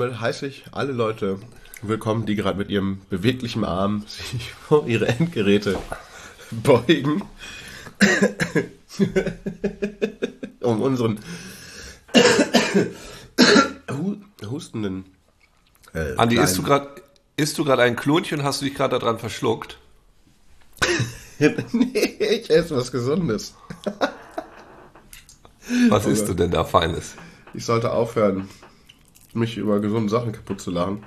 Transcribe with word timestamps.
damit 0.00 0.20
heiße 0.20 0.46
ich 0.46 0.64
alle 0.72 0.92
Leute 0.92 1.38
willkommen, 1.82 2.24
die 2.24 2.34
gerade 2.34 2.56
mit 2.56 2.70
ihrem 2.70 3.02
beweglichen 3.10 3.64
Arm 3.64 4.04
sich 4.06 4.50
vor 4.68 4.86
ihre 4.86 5.08
Endgeräte 5.08 5.78
beugen, 6.50 7.22
um 10.60 10.80
unseren 10.80 11.20
hustenden. 14.50 15.04
Äh, 15.92 16.16
Andi, 16.16 16.36
isst 16.36 16.56
du 16.56 16.62
gerade 16.62 17.02
isst 17.36 17.58
du 17.58 17.64
gerade 17.64 17.82
ein 17.82 17.96
Klonchen 17.96 18.42
hast 18.42 18.62
du 18.62 18.64
dich 18.64 18.74
gerade 18.74 18.98
daran 18.98 19.18
verschluckt? 19.18 19.78
nee, 21.72 22.16
ich 22.18 22.48
esse 22.48 22.74
was 22.74 22.90
Gesundes. 22.90 23.54
was 25.90 26.06
isst 26.06 26.26
du 26.26 26.34
denn 26.34 26.50
da 26.50 26.64
Feines? 26.64 27.16
Ich 27.52 27.66
sollte 27.66 27.92
aufhören, 27.92 28.48
mich 29.32 29.56
über 29.56 29.80
gesunde 29.80 30.10
Sachen 30.10 30.32
kaputt 30.32 30.60
zu 30.60 30.70
lachen. 30.70 31.04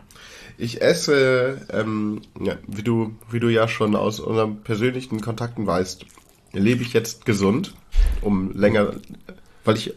Ich 0.58 0.82
esse, 0.82 1.66
ähm, 1.72 2.22
ja, 2.40 2.58
wie, 2.68 2.84
du, 2.84 3.16
wie 3.32 3.40
du 3.40 3.50
ja 3.50 3.68
schon 3.68 3.96
aus 3.96 4.20
unseren 4.20 4.62
persönlichen 4.62 5.20
Kontakten 5.22 5.66
weißt, 5.66 6.06
lebe 6.52 6.84
ich 6.84 6.94
jetzt 6.94 7.26
gesund, 7.26 7.74
um 8.22 8.52
länger, 8.52 8.94
weil 9.66 9.78
ich 9.78 9.94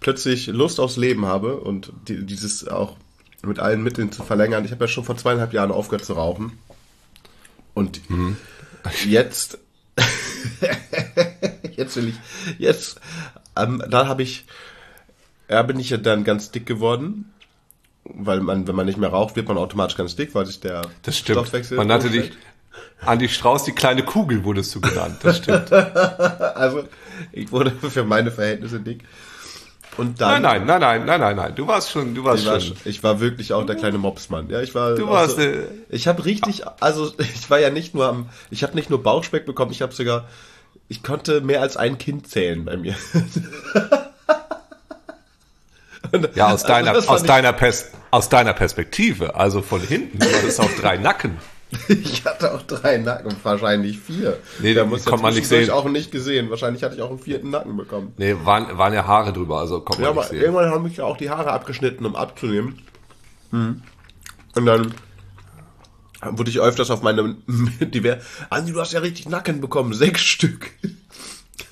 plötzlich 0.00 0.48
Lust 0.48 0.78
aufs 0.78 0.96
Leben 0.96 1.26
habe 1.26 1.56
und 1.56 1.92
die, 2.08 2.26
dieses 2.26 2.68
auch 2.68 2.96
mit 3.42 3.58
allen 3.58 3.82
Mitteln 3.82 4.12
zu 4.12 4.22
verlängern. 4.22 4.64
Ich 4.64 4.70
habe 4.70 4.84
ja 4.84 4.88
schon 4.88 5.04
vor 5.04 5.16
zweieinhalb 5.16 5.52
Jahren 5.52 5.70
aufgehört 5.70 6.04
zu 6.04 6.14
rauchen. 6.14 6.52
Und 7.72 8.08
mhm. 8.08 8.36
jetzt, 9.06 9.58
jetzt 11.76 11.96
will 11.96 12.08
ich, 12.08 12.14
jetzt, 12.58 13.00
ähm, 13.56 13.82
da 13.88 14.06
habe 14.06 14.22
ich, 14.22 14.44
ja, 15.48 15.62
bin 15.62 15.80
ich 15.80 15.90
ja 15.90 15.96
dann 15.96 16.24
ganz 16.24 16.50
dick 16.50 16.66
geworden 16.66 17.33
weil 18.04 18.40
man, 18.40 18.66
wenn 18.66 18.74
man 18.74 18.86
nicht 18.86 18.98
mehr 18.98 19.10
raucht, 19.10 19.36
wird 19.36 19.48
man 19.48 19.56
automatisch 19.56 19.96
ganz 19.96 20.16
dick, 20.16 20.34
weil 20.34 20.46
sich 20.46 20.60
der 20.60 20.82
das 21.02 21.16
stimmt. 21.16 21.38
Stoffwechsel. 21.38 21.76
Man 21.76 21.88
nannte 21.88 22.10
dich 22.10 22.32
Andi 23.00 23.28
Strauß, 23.28 23.64
die 23.64 23.72
kleine 23.72 24.02
Kugel 24.02 24.44
wurdest 24.44 24.74
du 24.74 24.80
genannt, 24.80 25.18
das 25.22 25.38
stimmt. 25.38 25.72
also, 25.72 26.84
ich 27.32 27.52
wurde 27.52 27.70
für 27.70 28.04
meine 28.04 28.30
Verhältnisse 28.30 28.80
dick. 28.80 29.04
Und 29.96 30.20
dann, 30.20 30.42
nein, 30.42 30.66
nein, 30.66 30.80
nein, 30.80 31.04
nein, 31.04 31.20
nein, 31.20 31.36
nein, 31.36 31.54
du 31.54 31.68
warst 31.68 31.90
schon, 31.90 32.14
du 32.14 32.24
warst 32.24 32.42
ich 32.42 32.48
schon. 32.48 32.76
War, 32.76 32.86
ich 32.86 33.02
war 33.04 33.20
wirklich 33.20 33.52
auch 33.52 33.64
der 33.64 33.76
kleine 33.76 33.98
Mopsmann. 33.98 34.48
Ja, 34.50 34.60
ich 34.60 34.74
war. 34.74 34.96
Du 34.96 35.06
warst. 35.06 35.36
So, 35.36 35.42
äh, 35.42 35.66
ich 35.88 36.08
habe 36.08 36.24
richtig, 36.24 36.64
also 36.80 37.12
ich 37.18 37.48
war 37.48 37.60
ja 37.60 37.70
nicht 37.70 37.94
nur 37.94 38.06
am, 38.06 38.28
ich 38.50 38.62
habe 38.64 38.74
nicht 38.74 38.90
nur 38.90 39.02
Bauchspeck 39.02 39.46
bekommen, 39.46 39.70
ich 39.70 39.82
habe 39.82 39.94
sogar, 39.94 40.28
ich 40.88 41.02
konnte 41.02 41.42
mehr 41.42 41.60
als 41.60 41.76
ein 41.76 41.98
Kind 41.98 42.26
zählen 42.26 42.64
bei 42.64 42.76
mir. 42.76 42.96
Ja, 46.34 46.52
aus 46.52 46.62
deiner, 46.62 46.92
also 46.92 47.08
aus, 47.08 47.22
deiner 47.22 47.52
Pers 47.52 47.90
aus 48.10 48.28
deiner 48.28 48.52
Perspektive, 48.52 49.34
also 49.34 49.62
von 49.62 49.80
hinten, 49.80 50.18
du 50.18 50.26
hattest 50.26 50.60
auch 50.60 50.70
drei 50.80 50.96
Nacken. 50.96 51.38
Ich 51.88 52.24
hatte 52.24 52.54
auch 52.54 52.62
drei 52.62 52.98
Nacken, 52.98 53.34
wahrscheinlich 53.42 53.98
vier. 53.98 54.38
Nee, 54.60 54.74
da 54.74 54.84
muss 54.84 55.04
man 55.06 55.34
nicht 55.34 55.48
sehen. 55.48 55.70
auch 55.70 55.86
nicht 55.86 56.12
gesehen. 56.12 56.48
Wahrscheinlich 56.48 56.84
hatte 56.84 56.94
ich 56.94 57.02
auch 57.02 57.10
einen 57.10 57.18
vierten 57.18 57.50
Nacken 57.50 57.76
bekommen. 57.76 58.12
Nee, 58.16 58.36
waren, 58.44 58.78
waren 58.78 58.94
ja 58.94 59.04
Haare 59.08 59.32
drüber, 59.32 59.58
also 59.58 59.80
kommt 59.80 59.98
ja, 59.98 60.06
man 60.06 60.18
nicht 60.18 60.28
sehen. 60.28 60.40
Irgendwann 60.40 60.70
haben 60.70 60.84
mich 60.84 60.98
ja 60.98 61.04
auch 61.04 61.16
die 61.16 61.30
Haare 61.30 61.50
abgeschnitten, 61.50 62.06
um 62.06 62.14
abzunehmen. 62.14 62.78
Hm. 63.50 63.82
Und 64.54 64.66
dann 64.66 64.94
wurde 66.22 66.50
ich 66.50 66.60
öfters 66.60 66.90
auf 66.90 67.02
meine, 67.02 67.36
die 67.80 68.02
wär, 68.02 68.20
Andi, 68.50 68.72
du 68.72 68.80
hast 68.80 68.92
ja 68.92 69.00
richtig 69.00 69.28
Nacken 69.28 69.60
bekommen, 69.60 69.94
sechs 69.94 70.22
Stück. 70.22 70.70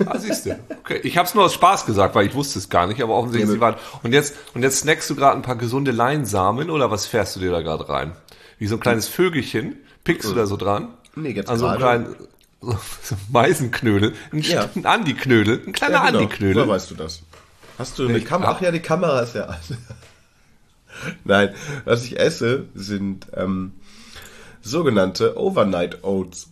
Ah, 0.07 0.19
siehst 0.19 0.47
du. 0.47 0.59
Okay. 0.81 1.01
Ich 1.03 1.17
habe 1.17 1.29
es 1.29 1.35
nur 1.35 1.45
aus 1.45 1.55
Spaß 1.55 1.87
gesagt, 1.87 2.15
weil 2.15 2.27
ich 2.27 2.35
wusste 2.35 2.59
es 2.59 2.69
gar 2.69 2.87
nicht, 2.87 3.03
aber 3.03 3.15
offensichtlich 3.15 3.51
sie 3.51 3.61
waren. 3.61 3.77
Und 4.03 4.13
jetzt, 4.13 4.35
und 4.55 4.63
jetzt 4.63 4.81
snackst 4.81 5.09
du 5.11 5.15
gerade 5.15 5.37
ein 5.37 5.43
paar 5.43 5.57
gesunde 5.57 5.91
Leinsamen 5.91 6.71
oder 6.71 6.91
was 6.91 7.07
fährst 7.07 7.37
du 7.37 7.41
dir 7.41 7.51
da 7.51 7.61
gerade 7.61 7.89
rein? 7.89 8.13
Wie 8.59 8.67
so 8.67 8.77
ein 8.77 8.81
kleines 8.81 9.09
Vögelchen. 9.09 9.77
Pickst 10.05 10.29
du 10.29 10.35
da 10.35 10.47
so 10.47 10.57
dran? 10.57 10.89
Nee, 11.15 11.31
jetzt 11.31 11.49
Also 11.49 11.67
ein 11.67 11.79
kleinen 11.79 12.17
so, 12.61 12.79
so 13.03 13.17
Meisenknödel, 13.31 14.15
ein, 14.33 14.41
ja. 14.41 14.69
ein 14.75 14.87
Andi-Knödel, 14.87 15.63
ein 15.67 15.73
kleiner 15.73 15.95
ja, 15.95 16.07
genau. 16.07 16.19
Andi-Knödel. 16.21 16.63
Woher 16.63 16.75
weißt 16.77 16.91
du 16.91 16.95
das? 16.95 17.23
Hast 17.79 17.99
du 17.99 18.07
eine 18.07 18.21
Kamera? 18.21 18.53
Ach 18.57 18.61
ja, 18.61 18.71
die 18.71 18.81
Kamera 18.81 19.21
ist 19.21 19.35
ja. 19.35 19.59
Nein, 21.25 21.55
was 21.85 22.05
ich 22.05 22.19
esse, 22.19 22.67
sind 22.75 23.27
ähm, 23.35 23.73
sogenannte 24.61 25.37
Overnight 25.39 26.05
Oats. 26.05 26.51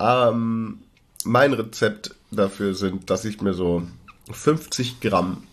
Ähm, 0.00 0.80
mein 1.24 1.52
Rezept 1.52 2.14
dafür 2.30 2.74
sind, 2.74 3.10
dass 3.10 3.24
ich 3.24 3.40
mir 3.40 3.54
so 3.54 3.82
50 4.30 5.00
Gramm. 5.00 5.44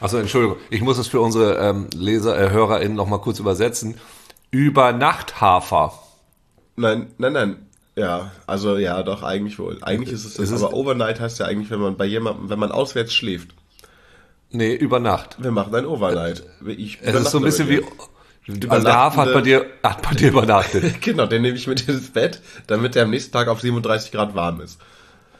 Also 0.00 0.18
Entschuldigung, 0.18 0.58
ich 0.70 0.82
muss 0.82 0.98
es 0.98 1.08
für 1.08 1.20
unsere 1.20 1.56
ähm, 1.58 1.88
Leser, 1.94 2.38
äh, 2.38 2.50
HörerInnen 2.50 2.96
nochmal 2.96 3.20
kurz 3.20 3.38
übersetzen. 3.38 3.96
Über 4.50 4.92
Nachthafer. 4.92 5.92
Nein, 6.76 7.08
nein, 7.18 7.32
nein. 7.32 7.56
Ja, 7.96 8.30
also 8.46 8.76
ja, 8.76 9.02
doch, 9.02 9.22
eigentlich 9.22 9.58
wohl. 9.58 9.78
Eigentlich 9.80 10.12
ist 10.12 10.26
es 10.26 10.34
das, 10.34 10.50
ist 10.50 10.62
aber 10.62 10.74
Overnight 10.74 11.18
heißt 11.18 11.38
ja 11.38 11.46
eigentlich, 11.46 11.70
wenn 11.70 11.80
man 11.80 11.96
bei 11.96 12.04
jemandem, 12.04 12.50
wenn 12.50 12.58
man 12.58 12.70
auswärts 12.70 13.14
schläft. 13.14 13.54
Nee, 14.50 14.74
über 14.74 15.00
Nacht. 15.00 15.36
Wir 15.42 15.50
machen 15.50 15.74
ein 15.74 15.86
Overnight. 15.86 16.44
Ich 16.66 16.98
es 17.00 17.14
ist 17.14 17.30
so 17.30 17.38
ein 17.38 17.44
bisschen 17.44 17.68
wie, 17.68 17.82
der 18.48 18.96
Hafer 18.96 19.22
hat 19.22 19.32
bei 19.32 19.40
dir, 19.40 19.66
hat 19.82 20.02
bei 20.02 20.14
dir 20.14 20.28
übernachtet. 20.28 21.00
genau, 21.00 21.26
den 21.26 21.42
nehme 21.42 21.56
ich 21.56 21.66
mit 21.66 21.88
ins 21.88 22.10
Bett, 22.10 22.40
damit 22.66 22.94
der 22.94 23.04
am 23.04 23.10
nächsten 23.10 23.32
Tag 23.32 23.48
auf 23.48 23.60
37 23.60 24.12
Grad 24.12 24.34
warm 24.34 24.60
ist. 24.60 24.78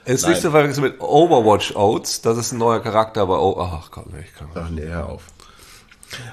Es 0.08 0.22
ist 0.22 0.28
nicht 0.28 0.40
so 0.40 0.52
verwechseln 0.52 0.84
mit 0.84 1.00
Overwatch 1.00 1.74
Oats. 1.74 2.22
Das 2.22 2.38
ist 2.38 2.52
ein 2.52 2.58
neuer 2.58 2.78
Charakter, 2.78 3.22
aber 3.22 3.42
oh, 3.42 3.60
ach 3.60 3.90
Gott, 3.90 4.06
ich 4.24 4.32
kann 4.34 4.48
Ach 4.54 4.70
nee, 4.70 4.86
hör 4.86 5.08
auf. 5.08 5.24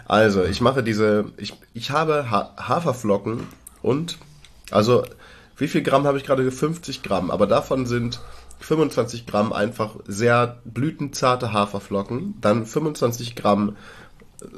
Also, 0.06 0.44
ich 0.44 0.62
mache 0.62 0.84
diese, 0.84 1.26
ich, 1.38 1.56
ich 1.74 1.90
habe 1.90 2.30
ha 2.30 2.54
Haferflocken 2.56 3.48
und, 3.82 4.20
also, 4.70 5.04
wie 5.58 5.68
viel 5.68 5.82
Gramm 5.82 6.06
habe 6.06 6.20
ich 6.20 6.24
gerade? 6.24 6.50
50 6.52 7.02
Gramm, 7.02 7.32
aber 7.32 7.48
davon 7.48 7.88
sind 7.88 8.22
25 8.60 9.26
Gramm 9.26 9.52
einfach 9.52 9.96
sehr 10.06 10.62
blütenzarte 10.66 11.52
Haferflocken, 11.52 12.36
dann 12.42 12.68
25 12.68 13.36
Gramm 13.36 13.76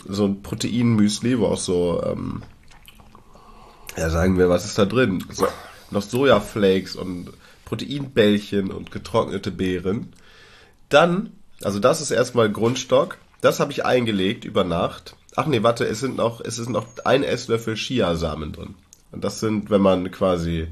so 0.09 0.25
ein 0.25 0.41
Proteinmüsli, 0.41 1.39
wo 1.39 1.45
auch 1.45 1.57
so, 1.57 2.03
ähm, 2.05 2.43
ja, 3.95 4.09
sagen 4.09 4.37
wir, 4.37 4.49
was 4.49 4.65
ist 4.65 4.77
da 4.77 4.83
drin? 4.83 5.23
So, 5.31 5.47
noch 5.89 6.01
Sojaflakes 6.01 6.97
und 6.97 7.31
Proteinbällchen 7.65 8.71
und 8.71 8.91
getrocknete 8.91 9.51
Beeren. 9.51 10.13
Dann, 10.89 11.31
also 11.61 11.79
das 11.79 12.01
ist 12.01 12.11
erstmal 12.11 12.51
Grundstock. 12.51 13.17
Das 13.41 13.59
habe 13.59 13.71
ich 13.71 13.85
eingelegt 13.85 14.45
über 14.45 14.63
Nacht. 14.63 15.15
Ach 15.35 15.47
nee, 15.47 15.63
warte, 15.63 15.85
es 15.85 15.99
sind 15.99 16.15
noch, 16.15 16.41
es 16.41 16.59
ist 16.59 16.69
noch 16.69 16.87
ein 17.03 17.23
Esslöffel 17.23 17.75
Chiasamen 17.75 18.53
drin. 18.53 18.75
Und 19.11 19.23
das 19.23 19.39
sind, 19.39 19.69
wenn 19.69 19.81
man 19.81 20.11
quasi 20.11 20.67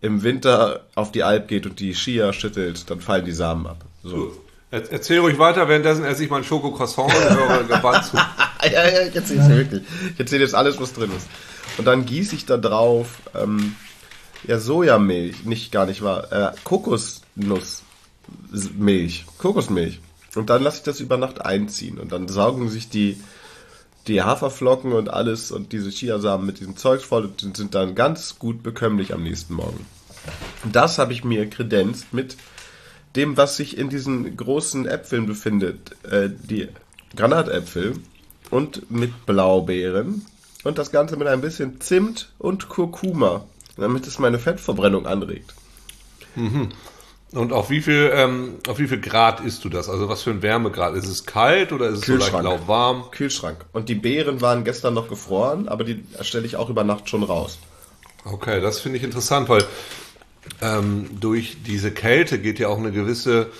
im 0.00 0.22
Winter 0.22 0.86
auf 0.94 1.12
die 1.12 1.22
Alp 1.22 1.48
geht 1.48 1.66
und 1.66 1.80
die 1.80 1.92
Chia 1.92 2.32
schüttelt, 2.32 2.90
dann 2.90 3.00
fallen 3.00 3.24
die 3.24 3.32
Samen 3.32 3.66
ab. 3.66 3.84
So. 4.02 4.32
Erzähl 4.70 5.20
ruhig 5.20 5.38
weiter, 5.38 5.68
währenddessen 5.68 6.04
esse 6.04 6.24
ich 6.24 6.30
mein 6.30 6.42
Schokocroissant 6.42 7.14
und 7.14 7.36
höre 7.36 7.62
gebannt 7.68 8.04
zu. 8.04 8.16
ja, 8.16 8.88
ja, 8.88 9.06
ich 9.06 9.14
erzähle 9.14 9.40
es 9.40 9.48
wirklich. 9.48 9.82
Ich 10.14 10.20
erzähle 10.20 10.42
jetzt 10.42 10.54
alles, 10.54 10.80
was 10.80 10.92
drin 10.92 11.10
ist. 11.16 11.28
Und 11.78 11.84
dann 11.84 12.04
gieße 12.04 12.34
ich 12.34 12.44
da 12.44 12.56
drauf 12.56 13.06
ähm, 13.34 13.76
ja, 14.46 14.58
Sojamilch, 14.58 15.44
nicht 15.44 15.72
gar 15.72 15.86
nicht 15.86 16.02
wahr, 16.02 16.32
äh, 16.32 16.52
Kokosnussmilch, 16.64 19.24
Kokosmilch. 19.38 20.00
Und 20.34 20.50
dann 20.50 20.62
lasse 20.62 20.78
ich 20.78 20.82
das 20.82 21.00
über 21.00 21.16
Nacht 21.16 21.44
einziehen 21.44 21.98
und 21.98 22.12
dann 22.12 22.28
saugen 22.28 22.68
sich 22.68 22.88
die, 22.88 23.20
die 24.06 24.22
Haferflocken 24.22 24.92
und 24.92 25.08
alles 25.08 25.52
und 25.52 25.72
diese 25.72 25.90
Chiasamen 25.90 26.46
mit 26.46 26.60
diesem 26.60 26.76
Zeug 26.76 27.02
voll 27.02 27.24
und 27.24 27.56
sind 27.56 27.74
dann 27.74 27.94
ganz 27.94 28.38
gut 28.38 28.62
bekömmlich 28.62 29.14
am 29.14 29.22
nächsten 29.22 29.54
Morgen. 29.54 29.86
Das 30.72 30.98
habe 30.98 31.12
ich 31.12 31.24
mir 31.24 31.48
kredenzt 31.48 32.12
mit 32.12 32.36
dem, 33.16 33.36
was 33.36 33.56
sich 33.56 33.78
in 33.78 33.90
diesen 33.90 34.36
großen 34.36 34.86
Äpfeln 34.86 35.26
befindet, 35.26 35.92
äh, 36.04 36.30
die 36.30 36.68
Granatäpfel 37.14 37.94
und 38.50 38.90
mit 38.90 39.26
Blaubeeren 39.26 40.26
und 40.64 40.78
das 40.78 40.90
Ganze 40.90 41.16
mit 41.16 41.28
ein 41.28 41.40
bisschen 41.40 41.80
Zimt 41.80 42.32
und 42.38 42.68
Kurkuma 42.68 43.44
damit 43.76 44.06
es 44.06 44.18
meine 44.18 44.38
Fettverbrennung 44.38 45.06
anregt. 45.06 45.54
Mhm. 46.36 46.70
Und 47.32 47.52
auf 47.52 47.68
wie 47.68 47.80
viel, 47.80 48.12
ähm, 48.14 48.56
auf 48.68 48.78
wie 48.78 48.86
viel 48.86 49.00
Grad 49.00 49.40
isst 49.40 49.64
du 49.64 49.68
das? 49.68 49.88
Also 49.88 50.08
was 50.08 50.22
für 50.22 50.30
ein 50.30 50.42
Wärmegrad? 50.42 50.94
Ist 50.94 51.08
es 51.08 51.26
kalt 51.26 51.72
oder 51.72 51.88
ist 51.88 52.00
es 52.00 52.06
so 52.06 52.14
leicht 52.14 52.32
lauwarm? 52.32 53.10
Kühlschrank. 53.10 53.64
Und 53.72 53.88
die 53.88 53.96
Beeren 53.96 54.40
waren 54.40 54.62
gestern 54.62 54.94
noch 54.94 55.08
gefroren, 55.08 55.68
aber 55.68 55.82
die 55.82 56.04
stelle 56.20 56.46
ich 56.46 56.56
auch 56.56 56.70
über 56.70 56.84
Nacht 56.84 57.08
schon 57.08 57.24
raus. 57.24 57.58
Okay, 58.24 58.60
das 58.60 58.78
finde 58.78 58.98
ich 58.98 59.04
interessant, 59.04 59.48
weil 59.48 59.64
ähm, 60.60 61.08
durch 61.20 61.56
diese 61.66 61.90
Kälte 61.90 62.38
geht 62.38 62.60
ja 62.60 62.68
auch 62.68 62.78
eine 62.78 62.92
gewisse 62.92 63.50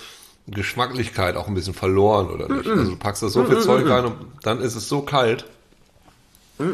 Geschmacklichkeit 0.47 1.37
auch 1.37 1.49
ein 1.49 1.55
bisschen 1.55 1.75
verloren, 1.75 2.31
oder 2.31 2.49
nicht? 2.49 2.67
Mm 2.67 2.71
-mm. 2.71 2.79
Also 2.79 2.91
du 2.93 2.97
packst 2.97 3.23
da 3.25 3.29
so 3.29 3.45
viel 3.45 3.57
mm 3.57 3.63
Zeug 3.63 3.89
rein 3.89 4.05
und 4.05 4.15
dann 4.43 4.61
ist 4.61 4.77
es 4.77 4.89
so 4.89 5.03
kalt. 5.03 5.47
Oh, 6.59 6.67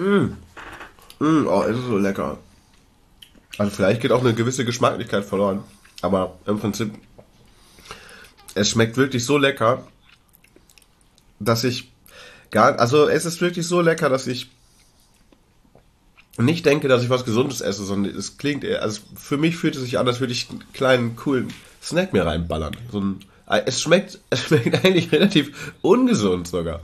ist 1.63 1.79
es 1.79 1.85
so 1.87 1.97
lecker. 1.97 2.39
Also 3.61 3.73
vielleicht 3.73 4.01
geht 4.01 4.11
auch 4.11 4.23
eine 4.23 4.33
gewisse 4.33 4.65
Geschmacklichkeit 4.65 5.23
verloren. 5.23 5.63
Aber 6.01 6.39
im 6.47 6.59
Prinzip, 6.59 6.95
es 8.55 8.71
schmeckt 8.71 8.97
wirklich 8.97 9.23
so 9.27 9.37
lecker, 9.37 9.87
dass 11.41 11.63
ich 11.65 11.93
gar, 12.51 12.79
also 12.79 13.07
es 13.07 13.27
ist 13.27 13.43
wirklich 13.43 13.67
so 13.67 13.83
lecker, 13.83 14.09
dass 14.09 14.27
ich 14.27 14.51
nicht 16.39 16.65
denke, 16.65 16.89
dass 16.89 17.03
ich 17.03 17.11
was 17.11 17.27
Gesundes 17.27 17.61
esse, 17.61 17.85
sondern 17.85 18.17
es 18.17 18.39
klingt 18.39 18.65
also 18.65 19.03
für 19.15 19.37
mich 19.37 19.59
fühlt 19.59 19.77
es 19.77 19.83
sich 19.83 19.99
an, 19.99 20.09
als 20.09 20.21
würde 20.21 20.33
ich 20.33 20.49
einen 20.49 20.65
kleinen, 20.73 21.17
coolen 21.17 21.53
Snack 21.83 22.15
mir 22.15 22.25
reinballern. 22.25 22.75
So 22.91 23.03
ein, 23.03 23.21
es 23.67 23.83
schmeckt, 23.83 24.21
es 24.31 24.41
schmeckt 24.41 24.87
eigentlich 24.87 25.13
relativ 25.13 25.75
ungesund 25.83 26.49
sogar. 26.49 26.81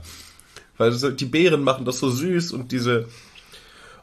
Weil 0.77 0.91
die 0.91 1.25
Beeren 1.25 1.63
machen 1.63 1.85
das 1.85 1.97
so 1.97 2.11
süß 2.11 2.51
und 2.51 2.71
diese, 2.71 3.07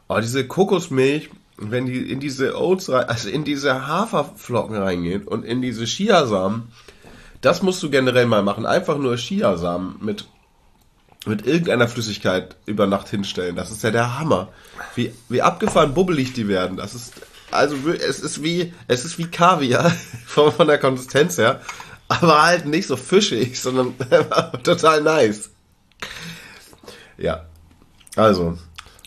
oh, 0.09 0.19
diese 0.19 0.45
Kokosmilch, 0.45 1.29
wenn 1.57 1.85
die 1.85 2.11
in 2.11 2.19
diese 2.19 2.57
Oats 2.59 2.89
rein, 2.89 3.05
also 3.05 3.29
in 3.29 3.43
diese 3.43 3.87
Haferflocken 3.87 4.75
reingehen 4.75 5.27
und 5.27 5.43
in 5.43 5.61
diese 5.61 5.85
Chiasamen, 5.85 6.71
das 7.41 7.61
musst 7.61 7.81
du 7.83 7.89
generell 7.89 8.25
mal 8.25 8.43
machen. 8.43 8.65
Einfach 8.65 8.97
nur 8.97 9.15
Chiasamen 9.15 9.95
mit 10.01 10.25
mit 11.25 11.45
irgendeiner 11.45 11.87
Flüssigkeit 11.87 12.55
über 12.65 12.87
Nacht 12.87 13.09
hinstellen. 13.09 13.55
Das 13.55 13.71
ist 13.71 13.83
ja 13.83 13.91
der 13.91 14.19
Hammer. 14.19 14.49
Wie, 14.93 15.11
wie 15.27 15.41
abgefahren 15.41 15.93
bubbelig 15.93 16.33
die 16.33 16.47
werden. 16.47 16.77
Das 16.77 16.93
ist, 16.93 17.13
also, 17.51 17.75
es 17.89 18.19
ist 18.19 18.43
wie, 18.43 18.73
es 18.87 19.05
ist 19.05 19.17
wie 19.17 19.25
Kaviar 19.25 19.91
von, 20.25 20.51
von 20.51 20.67
der 20.67 20.77
Konsistenz 20.77 21.37
her. 21.37 21.61
Aber 22.07 22.43
halt 22.43 22.67
nicht 22.67 22.87
so 22.87 22.95
fischig, 22.95 23.59
sondern 23.59 23.95
total 24.63 25.01
nice. 25.01 25.49
Ja. 27.17 27.45
Also. 28.15 28.57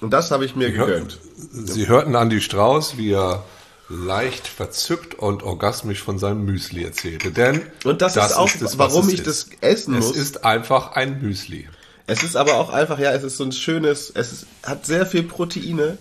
Und 0.00 0.10
das 0.10 0.30
habe 0.30 0.44
ich 0.44 0.56
mir 0.56 0.70
gegönnt. 0.70 1.18
Sie 1.38 1.86
hörten 1.86 2.14
Andy 2.14 2.40
Strauß, 2.40 2.96
wie 2.96 3.12
er 3.12 3.44
leicht 3.88 4.46
verzückt 4.46 5.14
und 5.14 5.42
orgasmisch 5.42 6.02
von 6.02 6.18
seinem 6.18 6.44
Müsli 6.44 6.84
erzählte. 6.84 7.30
Denn 7.30 7.62
und 7.84 8.02
das, 8.02 8.14
das 8.14 8.32
ist 8.32 8.36
auch, 8.36 8.46
ist 8.46 8.60
es, 8.60 8.78
warum 8.78 9.08
ich 9.08 9.20
ist. 9.20 9.26
das 9.26 9.50
essen 9.60 9.94
muss. 9.94 10.10
Es 10.10 10.16
ist 10.16 10.44
einfach 10.44 10.92
ein 10.92 11.22
Müsli. 11.22 11.68
Es 12.06 12.22
ist 12.22 12.36
aber 12.36 12.56
auch 12.56 12.70
einfach, 12.70 12.98
ja, 12.98 13.12
es 13.12 13.22
ist 13.22 13.36
so 13.36 13.44
ein 13.44 13.52
schönes, 13.52 14.10
es 14.14 14.32
ist, 14.32 14.46
hat 14.64 14.84
sehr 14.84 15.06
viel 15.06 15.22
Proteine, 15.22 15.98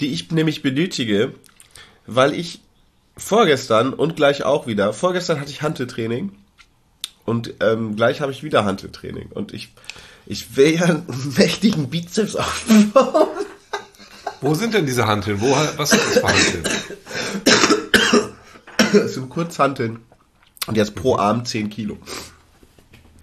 die 0.00 0.12
ich 0.12 0.30
nämlich 0.30 0.62
benötige, 0.62 1.34
weil 2.06 2.32
ich 2.32 2.60
vorgestern 3.16 3.92
und 3.92 4.16
gleich 4.16 4.44
auch 4.44 4.66
wieder, 4.66 4.92
vorgestern 4.92 5.40
hatte 5.40 5.50
ich 5.50 5.62
Hanteltraining 5.62 6.32
und 7.24 7.54
ähm, 7.60 7.96
gleich 7.96 8.20
habe 8.20 8.32
ich 8.32 8.42
wieder 8.42 8.64
Hanteltraining 8.64 9.30
und 9.32 9.52
ich, 9.52 9.74
ich 10.26 10.56
will 10.56 10.76
ja 10.76 10.84
einen 10.84 11.06
mächtigen 11.36 11.90
Bizeps 11.90 12.36
aufbauen. 12.36 13.28
Wo 14.40 14.54
sind 14.54 14.74
denn 14.74 14.86
diese 14.86 15.06
Hanteln? 15.06 15.40
Wo, 15.40 15.50
was 15.76 15.90
sind 15.90 16.02
das 16.02 16.18
für 16.18 16.28
Hanteln? 16.28 16.64
Das 18.92 19.14
sind 19.14 19.28
Kurzhanteln. 19.28 20.00
Und 20.66 20.76
jetzt 20.76 20.94
pro 20.94 21.16
Arm 21.16 21.44
10 21.44 21.70
Kilo. 21.70 21.98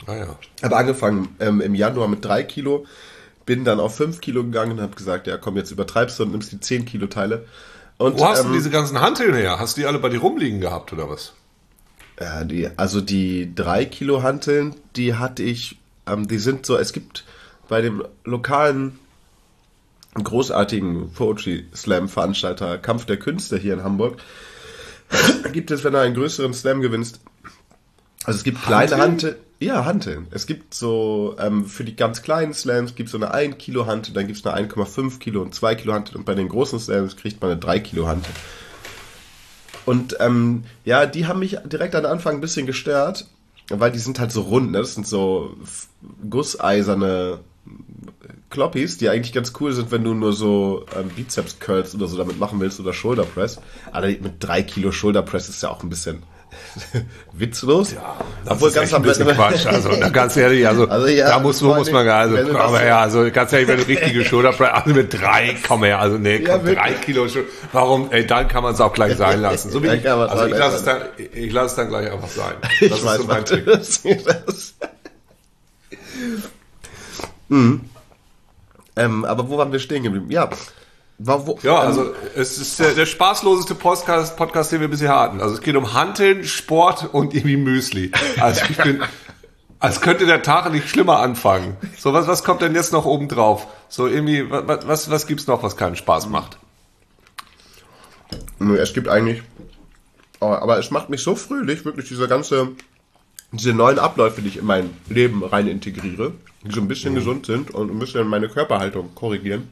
Ah 0.08 0.16
ja. 0.16 0.40
Habe 0.64 0.78
angefangen 0.78 1.36
ähm, 1.40 1.62
im 1.62 1.76
Januar 1.76 2.08
mit 2.08 2.24
drei 2.24 2.44
Kilo, 2.44 2.86
bin 3.46 3.64
dann 3.64 3.80
auf 3.80 3.96
fünf 3.96 4.22
Kilo 4.22 4.44
gegangen 4.44 4.74
und 4.74 4.82
habe 4.82 4.96
gesagt, 4.96 5.28
ja 5.28 5.38
komm, 5.38 5.58
jetzt 5.58 5.72
übertreibst 5.72 6.20
du 6.20 6.24
und 6.24 6.32
nimmst 6.32 6.52
die 6.52 6.60
zehn 6.60 6.86
Kilo 6.86 7.08
Teile. 7.08 7.46
Und, 7.98 8.20
Wo 8.20 8.28
hast 8.28 8.42
ähm, 8.42 8.48
du 8.48 8.54
diese 8.54 8.70
ganzen 8.70 9.00
Hanteln 9.02 9.34
her? 9.34 9.60
Hast 9.60 9.78
du 9.78 9.82
die 9.82 9.88
alle 9.88 10.00
bei 10.00 10.10
dir 10.10 10.20
rumliegen 10.20 10.60
gehabt 10.60 10.92
oder 10.94 11.10
was? 11.10 11.34
Ja, 12.20 12.44
die, 12.44 12.70
also 12.78 13.02
die 13.02 13.54
drei 13.56 13.86
Kilo 13.86 14.22
Hanteln, 14.24 14.76
die 14.96 15.16
hatte 15.16 15.44
ich, 15.44 15.78
ähm, 16.08 16.28
die 16.28 16.40
sind 16.40 16.66
so, 16.66 16.78
es 16.78 16.94
gibt 16.94 17.26
bei 17.68 17.82
dem 17.82 18.04
lokalen 18.24 19.00
großartigen 20.24 21.12
Poetry 21.14 21.66
Slam 21.76 22.08
Veranstalter 22.10 22.78
Kampf 22.78 23.06
der 23.06 23.18
Künste 23.18 23.58
hier 23.58 23.74
in 23.74 23.84
Hamburg, 23.84 24.18
gibt 25.52 25.72
es, 25.72 25.84
wenn 25.84 25.94
du 25.94 26.00
einen 26.00 26.16
größeren 26.16 26.54
Slam 26.54 26.82
gewinnst, 26.82 27.20
also 28.26 28.38
es 28.38 28.44
gibt 28.44 28.62
kleine 28.62 28.98
Hanteln. 28.98 29.36
Ja, 29.60 29.86
Hanteln. 29.86 30.28
Es 30.32 30.48
gibt 30.48 30.74
so, 30.74 31.36
ähm, 31.40 31.66
für 31.66 31.86
die 31.86 31.96
ganz 31.96 32.22
kleinen 32.22 32.54
Slams 32.54 32.96
gibt 32.96 33.08
es 33.08 33.12
so 33.12 33.18
eine 33.18 33.34
1 33.34 33.58
Kilo 33.58 33.86
Hantel, 33.86 34.14
dann 34.14 34.28
gibt 34.28 34.38
es 34.38 34.46
eine 34.46 34.68
1,5 34.68 35.20
Kilo 35.20 35.42
und 35.42 35.56
2 35.56 35.76
Kilo 35.76 35.94
Hantel 35.94 36.18
und 36.18 36.26
bei 36.26 36.36
den 36.36 36.50
großen 36.50 36.80
Slams 36.80 37.16
kriegt 37.16 37.42
man 37.42 37.52
eine 37.52 37.60
3 37.60 37.80
Kilo 37.80 38.08
Hantel. 38.08 38.34
Und 39.86 40.18
ähm, 40.20 40.64
ja, 40.84 41.06
die 41.06 41.28
haben 41.28 41.40
mich 41.40 41.58
direkt 41.64 41.96
am 41.96 42.06
Anfang 42.06 42.36
ein 42.36 42.42
bisschen 42.42 42.66
gestört, 42.66 43.28
weil 43.70 43.92
die 43.92 44.00
sind 44.00 44.20
halt 44.20 44.32
so 44.32 44.42
rund, 44.42 44.72
ne? 44.72 44.80
Das 44.80 44.96
sind 44.96 45.08
so 45.08 45.56
gusseiserne 46.30 47.40
Kloppis, 48.56 48.98
die 48.98 49.10
eigentlich 49.10 49.34
ganz 49.34 49.52
cool 49.60 49.74
sind, 49.74 49.92
wenn 49.92 50.06
du 50.06 50.14
nur 50.14 50.32
so 50.32 50.86
ähm, 50.98 51.10
Bizeps 51.10 51.60
Curls 51.60 51.94
oder 51.94 52.08
so 52.08 52.18
damit 52.18 52.40
machen 52.40 52.62
willst 52.62 52.80
oder 52.80 52.94
Shoulder 52.94 53.24
Press. 53.24 53.60
Aber 53.92 54.08
mit 54.08 54.36
3 54.40 54.64
Kilo 54.64 54.94
Shoulder 54.94 55.22
Press 55.24 55.50
ist 55.50 55.62
ja 55.62 55.70
auch 55.70 55.84
ein 55.84 55.90
bisschen 55.90 56.24
witzlos. 57.34 57.92
Ja, 57.92 58.16
das 58.46 58.54
Obwohl 58.54 58.70
ist 58.70 58.76
ganz 58.76 58.94
ein 58.94 59.02
bisschen 59.02 59.28
Quatsch. 59.28 59.66
Also 59.66 59.90
ganz 60.10 60.38
ehrlich, 60.38 60.66
also, 60.66 60.88
also 60.88 61.08
ja, 61.08 61.28
da 61.28 61.40
muss, 61.40 61.62
muss 61.62 61.92
man 61.92 62.06
gar, 62.06 62.22
also, 62.22 62.58
aber 62.58 62.86
ja, 62.86 63.02
also 63.02 63.30
ganz 63.30 63.52
ehrlich, 63.52 63.68
wenn 63.68 63.78
du 63.78 63.88
richtige 63.88 64.24
Schulterbrett, 64.24 64.72
also 64.72 64.96
mit 64.96 65.14
drei, 65.14 65.58
komm 65.68 65.84
her, 65.84 66.00
also 66.00 66.18
nee, 66.18 66.40
komm, 66.40 66.66
ja, 66.66 66.76
drei 66.76 66.94
Kilo, 66.94 67.28
warum, 67.74 68.10
ey, 68.12 68.26
dann 68.26 68.48
kann 68.48 68.64
man 68.64 68.74
es 68.74 68.80
auch 68.80 68.94
gleich 68.94 69.18
sein 69.18 69.42
lassen. 69.42 69.70
So 69.70 69.84
wie 69.84 69.88
ich, 69.88 70.10
also 70.10 70.46
ich 70.46 70.58
lasse 70.58 70.78
es 70.78 70.84
dann, 70.86 71.02
ich 71.34 71.52
lasse 71.52 71.68
es 71.68 71.76
dann 71.76 71.90
gleich 71.90 72.10
einfach 72.10 72.30
sein. 72.30 72.54
Das 72.62 72.72
ich 72.80 72.92
ist 72.92 73.06
weiß, 73.06 73.18
so 73.18 73.24
mein 73.26 73.44
Trick. 73.44 73.66
mhm. 77.50 77.82
Ähm, 78.96 79.26
aber 79.26 79.50
wo 79.50 79.58
waren 79.58 79.72
wir 79.72 79.80
stehen 79.80 80.04
geblieben? 80.04 80.30
Ja, 80.30 80.50
wo, 81.18 81.58
ja, 81.64 81.80
also 81.80 82.04
ähm, 82.04 82.14
es 82.36 82.58
ist 82.58 82.80
der, 82.80 82.94
der 82.94 83.06
spaßloseste 83.06 83.74
Podcast, 83.76 84.36
Podcast, 84.36 84.72
den 84.72 84.82
wir 84.82 84.90
bisher 84.90 85.16
hatten. 85.16 85.42
Also 85.42 85.56
es 85.56 85.62
geht 85.62 85.76
um 85.76 85.94
Handeln, 85.94 86.44
Sport 86.44 87.14
und 87.14 87.34
irgendwie 87.34 87.58
Müsli. 87.58 88.12
Also 88.40 88.64
ich 88.70 88.78
bin, 88.78 89.02
als 89.80 90.02
könnte 90.02 90.26
der 90.26 90.42
Tag 90.42 90.72
nicht 90.72 90.90
schlimmer 90.90 91.20
anfangen. 91.20 91.78
So, 91.98 92.12
was, 92.12 92.28
was 92.28 92.44
kommt 92.44 92.62
denn 92.62 92.76
jetzt 92.76 92.92
noch 92.92 93.06
oben 93.06 93.30
drauf? 93.30 93.68
So 93.88 94.08
irgendwie, 94.08 94.50
was, 94.50 94.88
was, 94.88 95.10
was 95.10 95.28
gibt's 95.28 95.48
noch, 95.48 95.64
was 95.64 95.78
keinen 95.78 95.96
Spaß 95.96 96.28
macht? 96.28 96.58
Es 98.78 98.94
gibt 98.94 99.08
eigentlich, 99.08 99.42
oh, 100.42 100.48
aber 100.48 100.80
es 100.80 100.92
macht 100.92 101.10
mich 101.10 101.24
so 101.24 101.36
fröhlich, 101.36 101.86
wirklich 101.86 102.10
diese 102.10 102.28
ganze, 102.28 102.70
diese 103.52 103.74
neuen 103.74 104.00
Abläufe, 104.00 104.42
die 104.42 104.50
ich 104.50 104.58
in 104.58 104.66
mein 104.66 104.90
Leben 105.08 105.44
rein 105.44 105.68
integriere, 105.68 106.34
die 106.66 106.74
so 106.74 106.82
ein 106.82 106.88
bisschen 106.88 107.14
mhm. 107.14 107.18
gesund 107.18 107.46
sind 107.46 107.72
und 107.72 107.92
ein 107.92 108.00
bisschen 108.00 108.28
meine 108.28 108.50
Körperhaltung 108.50 109.14
korrigieren. 109.16 109.70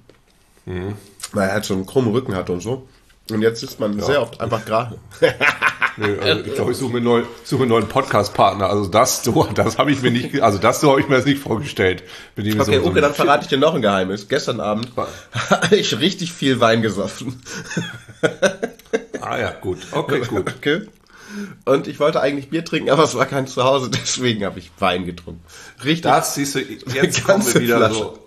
Mhm. 0.65 0.95
Weil 1.31 1.50
er 1.50 1.53
halt 1.55 1.65
so 1.65 1.73
einen 1.73 1.85
krummen 1.85 2.12
Rücken 2.12 2.35
hat 2.35 2.50
und 2.50 2.62
so. 2.62 2.88
Und 3.31 3.41
jetzt 3.41 3.63
ist 3.63 3.79
man 3.79 3.97
ja. 3.97 4.05
sehr 4.05 4.21
oft 4.21 4.39
einfach 4.41 4.65
gerade. 4.65 4.97
nee, 5.97 6.17
also 6.19 6.43
ich 6.43 6.53
glaube, 6.55 6.71
ich 6.73 6.77
suche 6.77 6.93
mir, 6.93 7.01
neu, 7.01 7.23
suche 7.43 7.63
einen 7.63 7.69
neuen 7.69 7.88
Podcast-Partner. 7.88 8.69
Also 8.69 8.88
das 8.88 9.23
so, 9.23 9.47
das 9.55 9.77
habe 9.77 9.91
ich 9.91 10.01
mir 10.01 10.12
nicht, 10.12 10.41
also 10.41 10.57
das 10.57 10.81
so 10.81 10.91
habe 10.91 11.01
ich 11.01 11.07
mir 11.07 11.15
das 11.15 11.25
nicht 11.25 11.41
vorgestellt. 11.41 12.03
okay, 12.38 12.51
so, 12.51 12.59
okay, 12.59 12.81
so 12.83 12.91
dann 12.91 13.13
verrate 13.13 13.43
ich 13.43 13.50
dir 13.50 13.57
noch 13.57 13.75
ein 13.75 13.81
Geheimnis. 13.81 14.27
Gestern 14.27 14.59
Abend 14.59 14.91
habe 15.50 15.75
ich 15.75 16.00
richtig 16.00 16.33
viel 16.33 16.59
Wein 16.59 16.81
gesoffen. 16.81 17.41
ah 19.21 19.38
ja, 19.38 19.51
gut. 19.51 19.79
Okay, 19.91 20.19
gut. 20.19 20.53
Okay. 20.57 20.81
Und 21.66 21.88
ich 21.88 22.00
wollte 22.00 22.22
eigentlich 22.22 22.50
Bier 22.50 22.66
trinken, 22.66 22.90
aber 22.90 23.04
es 23.04 23.16
war 23.16 23.25
kein 23.25 23.48
Zuhause, 23.48 23.90
deswegen 23.94 24.46
habe 24.46 24.60
ich 24.60 24.72
Wein 24.80 25.06
getrunken. 25.06 25.44
Richtig. 25.84 26.04
Das 26.04 26.36
siehst 26.36 26.56
du, 26.56 26.60
jetzt 26.60 27.24
kommen 27.24 27.46
wir 27.46 27.62
wieder 27.62 27.78
Flasche. 27.78 27.94
so 27.94 28.24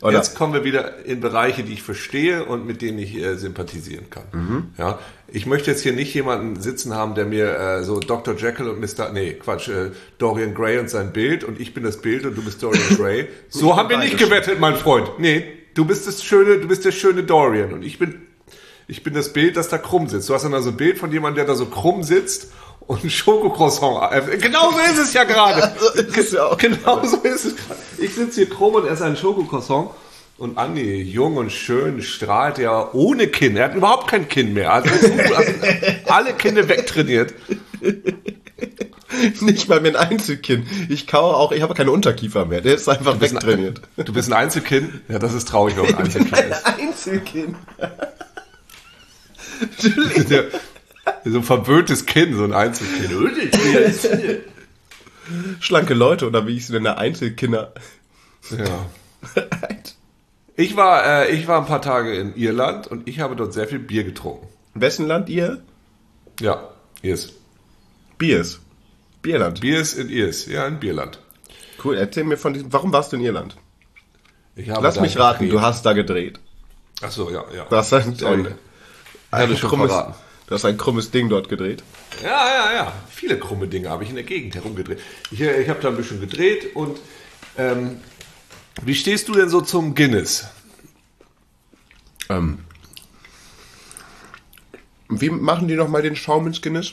oder? 0.00 0.16
Jetzt 0.16 0.36
kommen 0.36 0.52
wir 0.52 0.64
wieder 0.64 1.04
in 1.04 1.20
Bereiche, 1.20 1.64
die 1.64 1.72
ich 1.72 1.82
verstehe 1.82 2.44
und 2.44 2.66
mit 2.66 2.82
denen 2.82 2.98
ich 2.98 3.16
äh, 3.16 3.34
sympathisieren 3.36 4.10
kann. 4.10 4.24
Mhm. 4.32 4.66
Ja, 4.78 4.98
ich 5.26 5.46
möchte 5.46 5.70
jetzt 5.70 5.82
hier 5.82 5.92
nicht 5.92 6.14
jemanden 6.14 6.60
sitzen 6.60 6.94
haben, 6.94 7.14
der 7.14 7.24
mir 7.24 7.58
äh, 7.58 7.82
so 7.82 7.98
Dr. 7.98 8.36
Jekyll 8.36 8.68
und 8.68 8.80
Mr. 8.80 9.10
Nee, 9.12 9.34
Quatsch, 9.34 9.68
äh, 9.68 9.90
Dorian 10.18 10.54
Gray 10.54 10.78
und 10.78 10.88
sein 10.88 11.12
Bild 11.12 11.42
und 11.42 11.60
ich 11.60 11.74
bin 11.74 11.82
das 11.82 12.00
Bild 12.00 12.24
und 12.24 12.36
du 12.36 12.42
bist 12.42 12.62
Dorian 12.62 12.96
Gray. 12.96 13.28
So 13.48 13.76
haben 13.76 13.88
wir 13.88 13.98
nicht 13.98 14.18
gewettet, 14.18 14.60
mein 14.60 14.76
Freund. 14.76 15.18
Nee, 15.18 15.44
du 15.74 15.84
bist 15.84 16.06
das 16.06 16.22
schöne, 16.22 16.58
du 16.58 16.68
bist 16.68 16.84
der 16.84 16.92
schöne 16.92 17.24
Dorian 17.24 17.72
und 17.72 17.82
ich 17.82 17.98
bin 17.98 18.27
ich 18.88 19.02
bin 19.02 19.12
das 19.12 19.34
Bild, 19.34 19.56
das 19.56 19.68
da 19.68 19.76
krumm 19.76 20.08
sitzt. 20.08 20.28
Du 20.30 20.34
hast 20.34 20.42
dann 20.42 20.54
also 20.54 20.70
ein 20.70 20.76
Bild 20.76 20.98
von 20.98 21.12
jemandem, 21.12 21.44
der 21.44 21.54
da 21.54 21.54
so 21.54 21.66
krumm 21.66 22.02
sitzt 22.02 22.50
und 22.80 23.04
ein 23.04 23.10
Schokocroissant. 23.10 24.12
Äh, 24.12 24.38
genau 24.38 24.72
so 24.72 24.78
ist 24.78 24.98
es 24.98 25.12
ja 25.12 25.24
gerade. 25.24 25.72
Ja 26.32 26.54
genau 26.54 27.04
so 27.04 27.18
ist 27.18 27.44
es 27.44 27.56
gerade. 27.56 27.80
Ich 27.98 28.14
sitze 28.14 28.40
hier 28.40 28.50
krumm 28.50 28.74
und 28.74 28.86
esse 28.86 29.04
ein 29.04 29.16
Schokocroissant. 29.16 29.90
Und 30.38 30.56
Andi, 30.56 31.02
jung 31.02 31.36
und 31.36 31.52
schön, 31.52 32.00
strahlt 32.00 32.58
ja 32.58 32.90
ohne 32.92 33.26
Kinn. 33.26 33.56
Er 33.56 33.64
hat 33.66 33.74
überhaupt 33.74 34.08
kein 34.08 34.28
Kinn 34.28 34.54
mehr. 34.54 34.72
Also, 34.72 34.88
also 35.34 35.52
alle 36.06 36.32
Kinder 36.32 36.68
wegtrainiert. 36.68 37.34
Nicht 39.40 39.68
mal 39.68 39.80
mit 39.80 39.96
ein 39.96 40.10
Einzelkinn. 40.10 40.66
Ich 40.88 41.06
kaue 41.06 41.34
auch, 41.36 41.52
ich 41.52 41.60
habe 41.60 41.74
keine 41.74 41.90
Unterkiefer 41.90 42.46
mehr. 42.46 42.60
Der 42.60 42.74
ist 42.74 42.88
einfach 42.88 43.20
wegtrainiert. 43.20 43.82
Ein, 43.96 44.04
du 44.04 44.12
bist 44.12 44.28
ein 44.28 44.32
Einzelkinn? 44.34 45.00
Ja, 45.08 45.18
das 45.18 45.34
ist 45.34 45.48
traurig, 45.48 45.76
wenn 45.76 45.86
man 45.86 45.94
ein 45.96 46.04
Einzelkinn 46.04 46.38
ist. 46.50 46.66
Ein 46.66 46.74
Einzelkinn. 46.80 47.56
So 51.24 51.38
ein 51.38 51.42
verwöhntes 51.42 52.06
Kind, 52.06 52.34
so 52.36 52.44
ein 52.44 52.52
Einzelkind. 52.52 53.12
Schlanke 55.60 55.94
Leute 55.94 56.26
oder 56.26 56.46
wie 56.46 56.56
ich 56.56 56.66
sie 56.66 56.72
nenne, 56.74 56.98
Einzelkinder. 56.98 57.72
Ja. 58.50 58.86
Ich 60.60 60.74
war, 60.74 61.06
äh, 61.06 61.30
ich 61.30 61.46
war 61.46 61.60
ein 61.60 61.66
paar 61.66 61.80
Tage 61.80 62.16
in 62.16 62.34
Irland 62.34 62.88
und 62.88 63.08
ich 63.08 63.20
habe 63.20 63.36
dort 63.36 63.52
sehr 63.52 63.68
viel 63.68 63.78
Bier 63.78 64.02
getrunken. 64.02 64.48
In 64.74 64.80
wessen 64.80 65.06
Land 65.06 65.28
ihr? 65.28 65.62
Ja, 66.40 66.70
Irs. 67.00 67.32
Biers. 68.18 68.58
Bierland. 69.22 69.60
Biers 69.60 69.94
in 69.94 70.08
Irs, 70.08 70.46
ja, 70.46 70.66
in 70.66 70.80
Bierland. 70.80 71.20
Cool, 71.84 71.96
erzähl 71.96 72.24
mir 72.24 72.36
von 72.36 72.54
diesem. 72.54 72.72
Warum 72.72 72.92
warst 72.92 73.12
du 73.12 73.16
in 73.18 73.22
Irland? 73.22 73.56
Lass 74.56 74.98
mich 74.98 75.16
raten, 75.16 75.44
gedreht. 75.44 75.52
du 75.52 75.62
hast 75.62 75.86
da 75.86 75.92
gedreht. 75.92 76.40
Ach 77.02 77.12
so, 77.12 77.30
ja, 77.30 77.44
ja. 77.54 77.66
Du 77.66 77.76
hast 77.76 77.92
ein, 77.92 78.16
ein, 78.24 78.54
ein, 79.30 79.54
krummes, 79.56 79.92
du 80.46 80.54
hast 80.54 80.64
ein 80.64 80.76
krummes 80.78 81.10
Ding 81.10 81.28
dort 81.28 81.48
gedreht. 81.48 81.82
Ja, 82.22 82.28
ja, 82.48 82.72
ja. 82.74 82.92
Viele 83.08 83.38
krumme 83.38 83.68
Dinge 83.68 83.90
habe 83.90 84.04
ich 84.04 84.10
in 84.10 84.16
der 84.16 84.24
Gegend 84.24 84.54
herumgedreht. 84.54 85.00
Ich, 85.30 85.40
ich 85.40 85.68
habe 85.68 85.80
da 85.80 85.88
ein 85.88 85.96
bisschen 85.96 86.20
gedreht 86.20 86.74
und 86.74 86.98
ähm, 87.56 87.98
wie 88.82 88.94
stehst 88.94 89.28
du 89.28 89.32
denn 89.34 89.48
so 89.48 89.60
zum 89.60 89.94
Guinness? 89.94 90.46
Ähm, 92.28 92.58
wie 95.08 95.30
machen 95.30 95.68
die 95.68 95.74
nochmal 95.74 96.02
den 96.02 96.16
Schaum 96.16 96.46
ins 96.46 96.60
Guinness? 96.60 96.92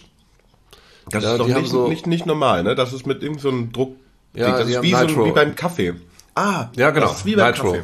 Das 1.10 1.24
Ja, 1.24 1.34
ist 1.34 1.40
doch 1.40 1.48
nicht, 1.48 1.68
so- 1.70 1.88
nicht, 1.88 2.08
nicht 2.08 2.26
normal, 2.26 2.64
ne? 2.64 2.74
Das 2.76 2.94
ist 2.94 3.06
mit 3.06 3.22
irgendeinem 3.22 3.42
so 3.42 3.50
einem 3.50 3.72
Druck. 3.72 3.96
Ja, 4.34 4.58
das 4.58 4.68
ist 4.70 4.82
wie, 4.82 4.92
so, 4.92 5.26
wie 5.26 5.32
beim 5.32 5.56
Kaffee. 5.56 5.94
Ah, 6.34 6.68
Ja, 6.76 6.90
genau. 6.92 7.08
Das 7.08 7.18
ist 7.20 7.26
wie 7.26 7.36
beim 7.36 7.52
Nitro. 7.52 7.72
Kaffee. 7.74 7.84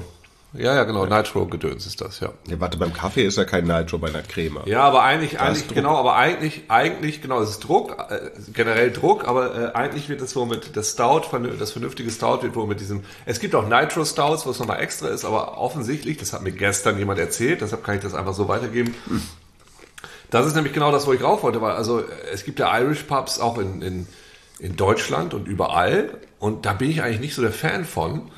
Ja, 0.54 0.76
ja, 0.76 0.84
genau. 0.84 1.06
Nitro-Gedöns 1.06 1.86
ist 1.86 2.02
das, 2.02 2.20
ja. 2.20 2.34
Ja, 2.50 2.60
warte, 2.60 2.78
beim 2.78 2.92
Kaffee 2.94 3.26
ist 3.26 3.38
ja 3.38 3.46
kein 3.46 3.66
Nitro 3.66 4.00
bei 4.00 4.10
einer 4.10 4.22
Creme. 4.22 4.60
Ja, 4.66 4.82
aber 4.82 5.02
eigentlich, 5.04 5.40
eigentlich, 5.40 5.70
genau, 5.70 5.96
aber 5.96 6.16
eigentlich, 6.16 6.64
eigentlich, 6.68 7.22
genau, 7.22 7.42
es 7.42 7.52
ist 7.52 7.60
Druck, 7.62 7.96
äh, 8.10 8.32
generell 8.54 8.92
Druck, 8.92 9.26
aber 9.26 9.56
äh, 9.56 9.74
eigentlich 9.74 10.10
wird 10.10 10.20
es 10.20 10.36
wohl 10.36 10.48
mit, 10.48 10.76
das 10.76 10.92
Stout, 10.92 11.22
das 11.58 11.72
vernünftige 11.72 12.12
Stout 12.12 12.42
wird 12.42 12.56
wohl 12.56 12.68
mit 12.68 12.82
diesem, 12.82 13.04
es 13.26 13.40
gibt 13.40 13.56
auch 13.56 13.66
Nitro 13.66 14.04
Stouts, 14.04 14.46
wo 14.46 14.50
es 14.50 14.60
nochmal 14.60 14.82
extra 14.82 15.08
ist, 15.08 15.24
aber 15.24 15.58
offensichtlich, 15.58 16.18
das 16.18 16.34
hat 16.34 16.42
mir 16.42 16.52
gestern 16.52 16.98
jemand 16.98 17.20
erzählt, 17.20 17.62
deshalb 17.62 17.86
kann 17.86 17.96
ich 17.96 18.02
das 18.02 18.14
einfach 18.14 18.34
so 18.34 18.50
weitergeben. 18.50 18.94
Das 20.32 20.46
ist 20.46 20.56
nämlich 20.56 20.74
genau 20.74 20.92
das, 20.92 21.08
wo 21.08 21.14
ich 21.14 21.24
rauf 21.24 21.44
wollte, 21.44 21.62
weil, 21.62 21.76
also, 21.76 22.04
es 22.32 22.44
gibt 22.44 22.60
ja 22.60 22.78
Irish 22.78 23.04
Pubs 23.04 23.40
auch 23.40 23.58
in, 23.58 23.82
in, 23.82 24.08
in 24.60 24.76
Deutschland 24.76 25.34
und 25.34 25.48
überall 25.48 26.18
und 26.40 26.66
da 26.66 26.74
bin 26.74 26.90
ich 26.90 27.04
eigentlich 27.04 27.22
nicht 27.22 27.36
so 27.36 27.42
der 27.42 27.54
Fan 27.54 27.86
von. 27.86 28.32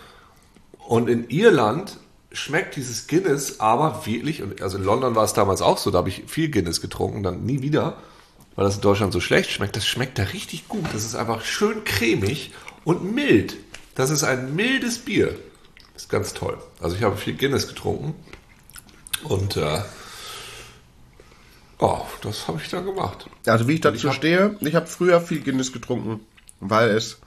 Und 0.86 1.08
in 1.08 1.30
Irland 1.30 1.98
schmeckt 2.34 2.76
dieses 2.76 3.08
Guinness 3.08 3.60
aber 3.60 4.06
wirklich, 4.06 4.42
und 4.42 4.62
also 4.62 4.78
in 4.78 4.84
London 4.84 5.16
war 5.16 5.24
es 5.24 5.34
damals 5.34 5.62
auch 5.62 5.78
so, 5.78 5.92
da 5.92 6.00
habe 6.00 6.10
ich 6.10 6.24
viel 6.28 6.50
Guinness 6.50 6.82
getrunken, 6.82 7.24
dann 7.24 7.46
nie 7.46 7.62
wieder, 7.62 7.98
weil 8.56 8.66
das 8.66 8.76
in 8.76 8.82
Deutschland 8.82 9.14
so 9.14 9.20
schlecht 9.20 9.52
schmeckt. 9.52 9.76
Das 9.76 9.86
schmeckt 9.88 10.18
da 10.20 10.24
richtig 10.24 10.68
gut. 10.68 10.86
Das 10.94 11.04
ist 11.06 11.16
einfach 11.16 11.44
schön 11.46 11.84
cremig 11.84 12.52
und 12.84 13.14
mild. 13.16 13.56
Das 13.96 14.10
ist 14.10 14.24
ein 14.24 14.56
mildes 14.56 15.00
Bier. 15.00 15.36
ist 15.96 16.10
ganz 16.10 16.34
toll. 16.34 16.58
Also 16.82 16.96
ich 16.96 17.04
habe 17.04 17.18
viel 17.18 17.36
Guinness 17.36 17.68
getrunken 17.68 18.16
und 19.24 19.56
äh, 19.58 19.82
oh, 21.80 22.02
das 22.22 22.48
habe 22.48 22.60
ich 22.64 22.70
dann 22.70 22.86
gemacht. 22.86 23.28
Also 23.46 23.68
wie 23.68 23.74
ich 23.74 23.82
dazu 23.82 24.08
hab- 24.10 24.16
stehe, 24.16 24.56
ich 24.62 24.76
habe 24.76 24.88
früher 24.88 25.22
viel 25.22 25.42
Guinness 25.42 25.72
getrunken, 25.72 26.20
weil 26.60 26.90
es 26.90 27.20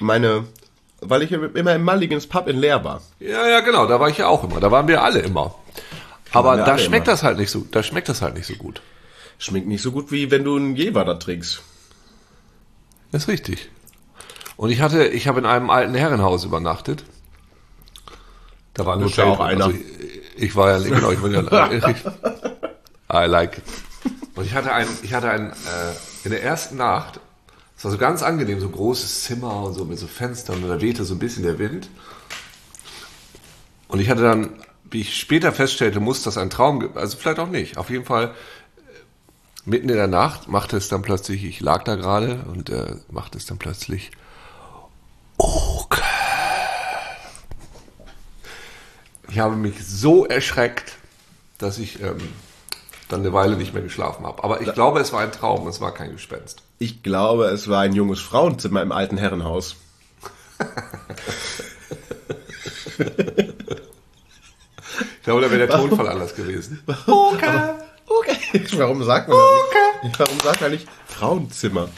meine, 0.00 0.44
weil 1.02 1.22
ich 1.22 1.32
immer 1.32 1.74
im 1.74 1.84
Mulligans 1.84 2.26
Pub 2.26 2.48
in 2.48 2.58
Leer 2.58 2.82
war. 2.84 3.02
Ja, 3.18 3.46
ja, 3.48 3.60
genau, 3.60 3.86
da 3.86 4.00
war 4.00 4.08
ich 4.08 4.18
ja 4.18 4.28
auch 4.28 4.44
immer. 4.44 4.60
Da 4.60 4.70
waren 4.70 4.88
wir 4.88 5.02
alle 5.02 5.20
immer. 5.20 5.54
Aber 6.32 6.56
da 6.56 6.78
schmeckt 6.78 7.06
immer. 7.06 7.14
das 7.14 7.22
halt 7.22 7.38
nicht 7.38 7.50
so, 7.50 7.66
da 7.70 7.82
schmeckt 7.82 8.08
das 8.08 8.22
halt 8.22 8.34
nicht 8.34 8.46
so 8.46 8.54
gut. 8.54 8.80
Schmeckt 9.38 9.66
nicht 9.66 9.82
so 9.82 9.92
gut, 9.92 10.12
wie 10.12 10.30
wenn 10.30 10.44
du 10.44 10.56
einen 10.56 10.76
Jever 10.76 11.04
da 11.04 11.14
trinkst. 11.14 11.62
Das 13.10 13.24
ist 13.24 13.28
richtig. 13.28 13.68
Und 14.56 14.70
ich 14.70 14.80
hatte, 14.80 15.06
ich 15.08 15.28
habe 15.28 15.40
in 15.40 15.46
einem 15.46 15.70
alten 15.70 15.94
Herrenhaus 15.94 16.44
übernachtet. 16.44 17.04
Da 18.74 18.86
war 18.86 18.96
nur 18.96 19.10
ja 19.10 19.24
auch 19.24 19.40
einer. 19.40 19.70
ich, 19.70 19.80
ich 20.36 20.56
war 20.56 20.70
ja, 20.70 20.88
genau, 20.88 21.10
ich 21.10 21.22
war 21.22 21.30
ja, 21.30 21.72
ich, 21.88 21.96
I 23.12 23.26
like 23.26 23.58
it. 23.58 23.64
Und 24.34 24.46
ich 24.46 24.54
hatte 24.54 24.72
ein, 24.72 24.86
ich 25.02 25.12
hatte 25.12 25.28
ein, 25.28 25.50
äh, 25.50 26.24
in 26.24 26.30
der 26.30 26.42
ersten 26.42 26.76
Nacht, 26.76 27.20
es 27.82 27.84
war 27.86 27.90
so 27.90 27.98
ganz 27.98 28.22
angenehm, 28.22 28.60
so 28.60 28.68
großes 28.68 29.24
Zimmer 29.24 29.64
und 29.64 29.74
so 29.74 29.84
mit 29.84 29.98
so 29.98 30.06
Fenstern 30.06 30.62
und 30.62 30.68
da 30.68 30.80
wehte 30.80 31.04
so 31.04 31.14
ein 31.14 31.18
bisschen 31.18 31.42
der 31.42 31.58
Wind. 31.58 31.88
Und 33.88 33.98
ich 33.98 34.08
hatte 34.08 34.22
dann, 34.22 34.50
wie 34.88 35.00
ich 35.00 35.16
später 35.18 35.50
feststellte, 35.50 35.98
muss 35.98 36.22
das 36.22 36.38
ein 36.38 36.48
Traum, 36.48 36.78
ge- 36.78 36.90
also 36.94 37.16
vielleicht 37.16 37.40
auch 37.40 37.48
nicht. 37.48 37.78
Auf 37.78 37.90
jeden 37.90 38.04
Fall 38.04 38.36
mitten 39.64 39.88
in 39.88 39.96
der 39.96 40.06
Nacht 40.06 40.46
machte 40.46 40.76
es 40.76 40.86
dann 40.88 41.02
plötzlich, 41.02 41.42
ich 41.42 41.58
lag 41.58 41.82
da 41.82 41.96
gerade 41.96 42.44
und 42.52 42.70
äh, 42.70 42.94
machte 43.10 43.36
es 43.36 43.46
dann 43.46 43.58
plötzlich. 43.58 44.12
Okay. 45.38 46.02
Ich 49.28 49.40
habe 49.40 49.56
mich 49.56 49.84
so 49.84 50.24
erschreckt, 50.24 50.98
dass 51.58 51.78
ich 51.78 52.00
ähm, 52.00 52.18
dann 53.08 53.22
eine 53.22 53.32
Weile 53.32 53.56
nicht 53.56 53.74
mehr 53.74 53.82
geschlafen 53.82 54.24
habe. 54.24 54.44
Aber 54.44 54.60
ich 54.60 54.72
glaube, 54.72 55.00
es 55.00 55.12
war 55.12 55.18
ein 55.22 55.32
Traum, 55.32 55.66
es 55.66 55.80
war 55.80 55.92
kein 55.92 56.12
Gespenst. 56.12 56.62
Ich 56.82 57.04
glaube, 57.04 57.44
es 57.44 57.68
war 57.68 57.82
ein 57.82 57.92
junges 57.92 58.20
Frauenzimmer 58.20 58.82
im 58.82 58.90
alten 58.90 59.16
Herrenhaus. 59.16 59.76
Ich 64.98 65.22
glaube, 65.22 65.42
da 65.42 65.50
wäre 65.52 65.58
der 65.58 65.68
Tonfall 65.68 66.08
anders 66.08 66.34
gewesen. 66.34 66.82
Okay. 67.06 67.74
Okay. 68.06 68.64
Warum 68.72 69.04
sagt 69.04 69.28
man 69.28 69.38
das 69.38 70.02
nicht? 70.02 70.18
Warum 70.18 70.40
sagt 70.40 70.60
man 70.60 70.70
nicht 70.72 70.88
Frauenzimmer? 71.06 71.88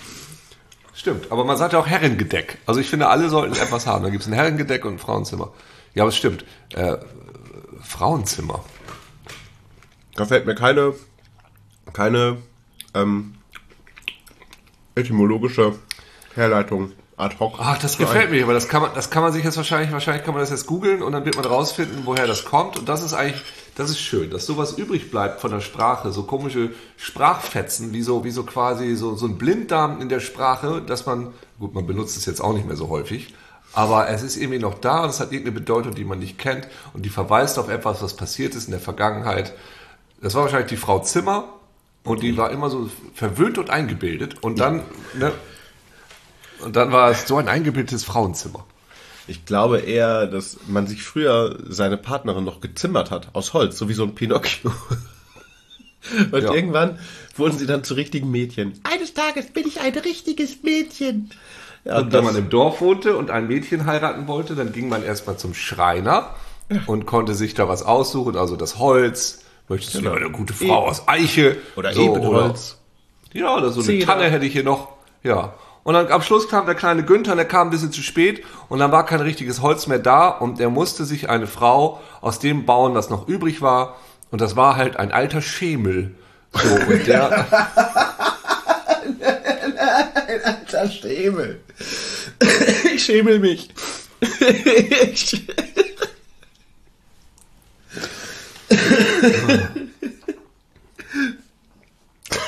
Stimmt, 0.93 1.33
aber 1.33 1.47
man 1.47 1.57
sagt 1.57 1.73
ja 1.73 1.79
auch 1.79 1.87
Herrengedeck. 1.87 2.59
Also 2.67 2.79
ich 2.79 2.91
finde, 2.91 3.09
alle 3.09 3.31
sollten 3.31 3.55
etwas 3.55 3.87
haben. 3.87 4.05
Da 4.05 4.11
gibt 4.11 4.25
es 4.25 4.29
ein 4.29 4.35
Herrengedeck 4.35 4.85
und 4.85 4.97
ein 4.97 4.99
Frauenzimmer. 4.99 5.51
Ja, 5.95 6.03
aber 6.03 6.11
es 6.11 6.17
stimmt. 6.17 6.45
Äh, 6.75 6.99
Frauenzimmer. 7.83 8.63
Da 10.15 10.27
fällt 10.27 10.45
mir 10.45 10.55
keine, 10.55 10.93
keine 11.95 12.37
ähm, 12.93 13.37
etymologische 14.95 15.75
Herleitung 16.35 16.93
ad 17.17 17.37
hoc. 17.39 17.55
Ach, 17.59 17.79
das 17.79 17.97
gefällt 17.97 18.31
mir, 18.31 18.43
aber 18.43 18.55
das 18.55 18.69
kann 18.69 18.83
man, 18.83 18.91
das 18.95 19.11
kann 19.11 19.23
man 19.23 19.33
sich 19.33 19.45
jetzt 19.45 19.57
wahrscheinlich, 19.57 19.93
wahrscheinlich 19.93 20.25
kann 20.25 20.35
man 20.35 20.43
das 20.43 20.51
jetzt 20.51 20.67
googeln 20.67 21.03
und 21.03 21.13
dann 21.13 21.25
wird 21.25 21.37
man 21.37 21.45
rausfinden, 21.45 22.01
woher 22.05 22.27
das 22.27 22.45
kommt. 22.45 22.79
Und 22.79 22.89
das 22.89 23.03
ist 23.03 23.15
eigentlich, 23.15 23.43
das 23.77 23.91
ist 23.91 24.01
schön, 24.01 24.31
dass 24.31 24.47
sowas 24.47 24.73
übrig 24.73 25.11
bleibt 25.11 25.41
von 25.41 25.51
der 25.51 25.61
Sprache, 25.61 26.11
so 26.13 26.25
komische 26.25 26.71
Sprachfetzen, 26.97 27.93
wie 27.93 28.03
so, 28.03 28.25
wie 28.25 28.31
so 28.31 28.43
quasi 28.45 28.95
so, 28.97 29.15
so 29.15 29.27
ein 29.27 29.39
Blinddarm 29.39 30.01
in 30.01 30.09
der 30.09 30.21
Sprache, 30.21 30.83
dass 30.83 31.07
man, 31.07 31.33
gut, 31.59 31.75
man 31.75 31.87
benutzt 31.87 32.17
es 32.17 32.27
jetzt 32.27 32.41
auch 32.41 32.53
nicht 32.53 32.67
mehr 32.67 32.77
so 32.77 32.89
häufig, 32.89 33.35
aber 33.73 34.09
es 34.09 34.23
ist 34.23 34.37
irgendwie 34.37 34.61
noch 34.61 34.75
da 34.75 35.03
und 35.03 35.11
es 35.11 35.21
hat 35.21 35.33
irgendeine 35.33 35.59
Bedeutung, 35.59 35.95
die 35.95 36.05
man 36.05 36.19
nicht 36.19 36.39
kennt 36.39 36.69
und 36.93 37.05
die 37.05 37.09
verweist 37.09 37.59
auf 37.59 37.69
etwas, 37.69 38.03
was 38.03 38.15
passiert 38.15 38.55
ist 38.55 38.67
in 38.67 38.71
der 38.71 38.81
Vergangenheit. 38.81 39.53
Das 40.21 40.35
war 40.35 40.43
wahrscheinlich 40.43 40.69
die 40.71 40.77
Frau 40.77 41.01
Zimmer 41.01 41.49
und 42.05 42.23
die 42.23 42.37
war 42.37 42.51
immer 42.51 42.71
so 42.71 42.91
verwöhnt 43.15 43.59
und 43.59 43.71
eingebildet 43.71 44.37
und 44.43 44.59
dann, 44.61 44.83
ne, 45.15 45.33
und 46.61 46.77
dann 46.77 46.93
war 46.93 47.11
es 47.11 47.27
so 47.27 47.37
ein 47.37 47.49
eingebildetes 47.49 48.05
Frauenzimmer. 48.05 48.65
Ich 49.27 49.47
glaube 49.47 49.81
eher, 49.81 50.27
dass 50.27 50.59
man 50.69 50.87
sich 50.87 51.03
früher 51.03 51.59
seine 51.69 51.97
Partnerin 51.97 52.45
noch 52.45 52.61
gezimmert 52.61 53.11
hat 53.11 53.31
aus 53.33 53.55
Holz, 53.55 53.79
so 53.79 53.89
wie 53.89 53.95
so 53.95 54.05
ein 54.05 54.15
Pinocchio. 54.15 54.71
Und 56.33 56.43
Ja. 56.43 56.53
irgendwann 56.53 56.99
wurden 57.35 57.57
sie 57.57 57.65
dann 57.67 57.83
zu 57.83 57.95
richtigen 57.95 58.31
Mädchen. 58.31 58.79
Eines 58.85 59.15
Tages 59.15 59.47
bin 59.47 59.67
ich 59.67 59.81
ein 59.81 59.95
richtiges 59.95 60.63
Mädchen. 60.63 61.31
Ja, 61.87 61.99
Und 61.99 62.13
wenn 62.13 62.25
man 62.25 62.37
im 62.37 62.51
Dorf 62.51 62.83
wohnte 62.83 63.17
und 63.17 63.31
ein 63.31 63.47
Mädchen 63.49 63.87
heiraten 63.87 64.27
wollte, 64.27 64.55
dann 64.55 64.73
ging 64.73 64.91
man 64.91 65.03
erstmal 65.03 65.39
zum 65.39 65.55
Schreiner 65.55 66.35
und 66.87 67.07
konnte 67.07 67.35
sich 67.35 67.55
da 67.55 67.69
was 67.69 67.83
aussuchen, 67.83 68.37
also 68.37 68.57
das 68.57 68.79
Holz. 68.79 69.44
Möchtest 69.69 69.95
du 69.95 69.99
Genau. 70.01 70.13
eine 70.15 70.31
gute 70.31 70.53
Frau 70.53 70.87
aus 70.89 71.07
Eiche? 71.09 71.57
oder 71.77 71.93
So, 71.93 72.03
Ebenholz. 72.17 72.79
Oder, 73.33 73.41
ja, 73.41 73.57
oder 73.57 73.71
so 73.71 73.81
eine 73.81 73.87
Zeder. 73.87 74.07
Tanne 74.07 74.31
hätte 74.31 74.45
ich 74.47 74.53
hier 74.53 74.63
noch. 74.65 74.89
Ja. 75.23 75.55
Und 75.85 75.95
dann 75.95 76.09
am 76.09 76.23
Schluss 76.23 76.49
kam 76.49 76.65
der 76.67 76.75
kleine 76.75 77.03
Günther, 77.05 77.33
und 77.33 77.37
der 77.39 77.47
kam 77.49 77.69
ein 77.69 77.71
bisschen 77.71 77.93
zu 77.93 78.03
spät 78.03 78.43
und 78.71 78.79
dann 78.79 78.91
war 78.93 79.05
kein 79.05 79.21
richtiges 79.21 79.61
Holz 79.61 79.87
mehr 79.87 79.99
da 79.99 80.29
und 80.29 80.59
er 80.61 80.71
musste 80.71 81.05
sich 81.05 81.29
eine 81.29 81.47
Frau 81.47 82.01
aus 82.23 82.39
dem 82.39 82.65
bauen, 82.65 82.95
was 82.95 83.11
noch 83.11 83.29
übrig 83.29 83.61
war. 83.61 83.97
Und 84.31 84.41
das 84.41 84.57
war 84.57 84.77
halt 84.77 84.97
ein 84.97 85.13
alter 85.13 85.43
Schemel. 85.43 86.15
So, 86.55 86.75
und 86.75 87.07
der, 87.07 87.47
Alter 90.45 90.91
Schemel. 90.91 91.61
Ich 92.95 93.05
schemel 93.05 93.39
mich. 93.41 93.69
Ich- 95.13 95.47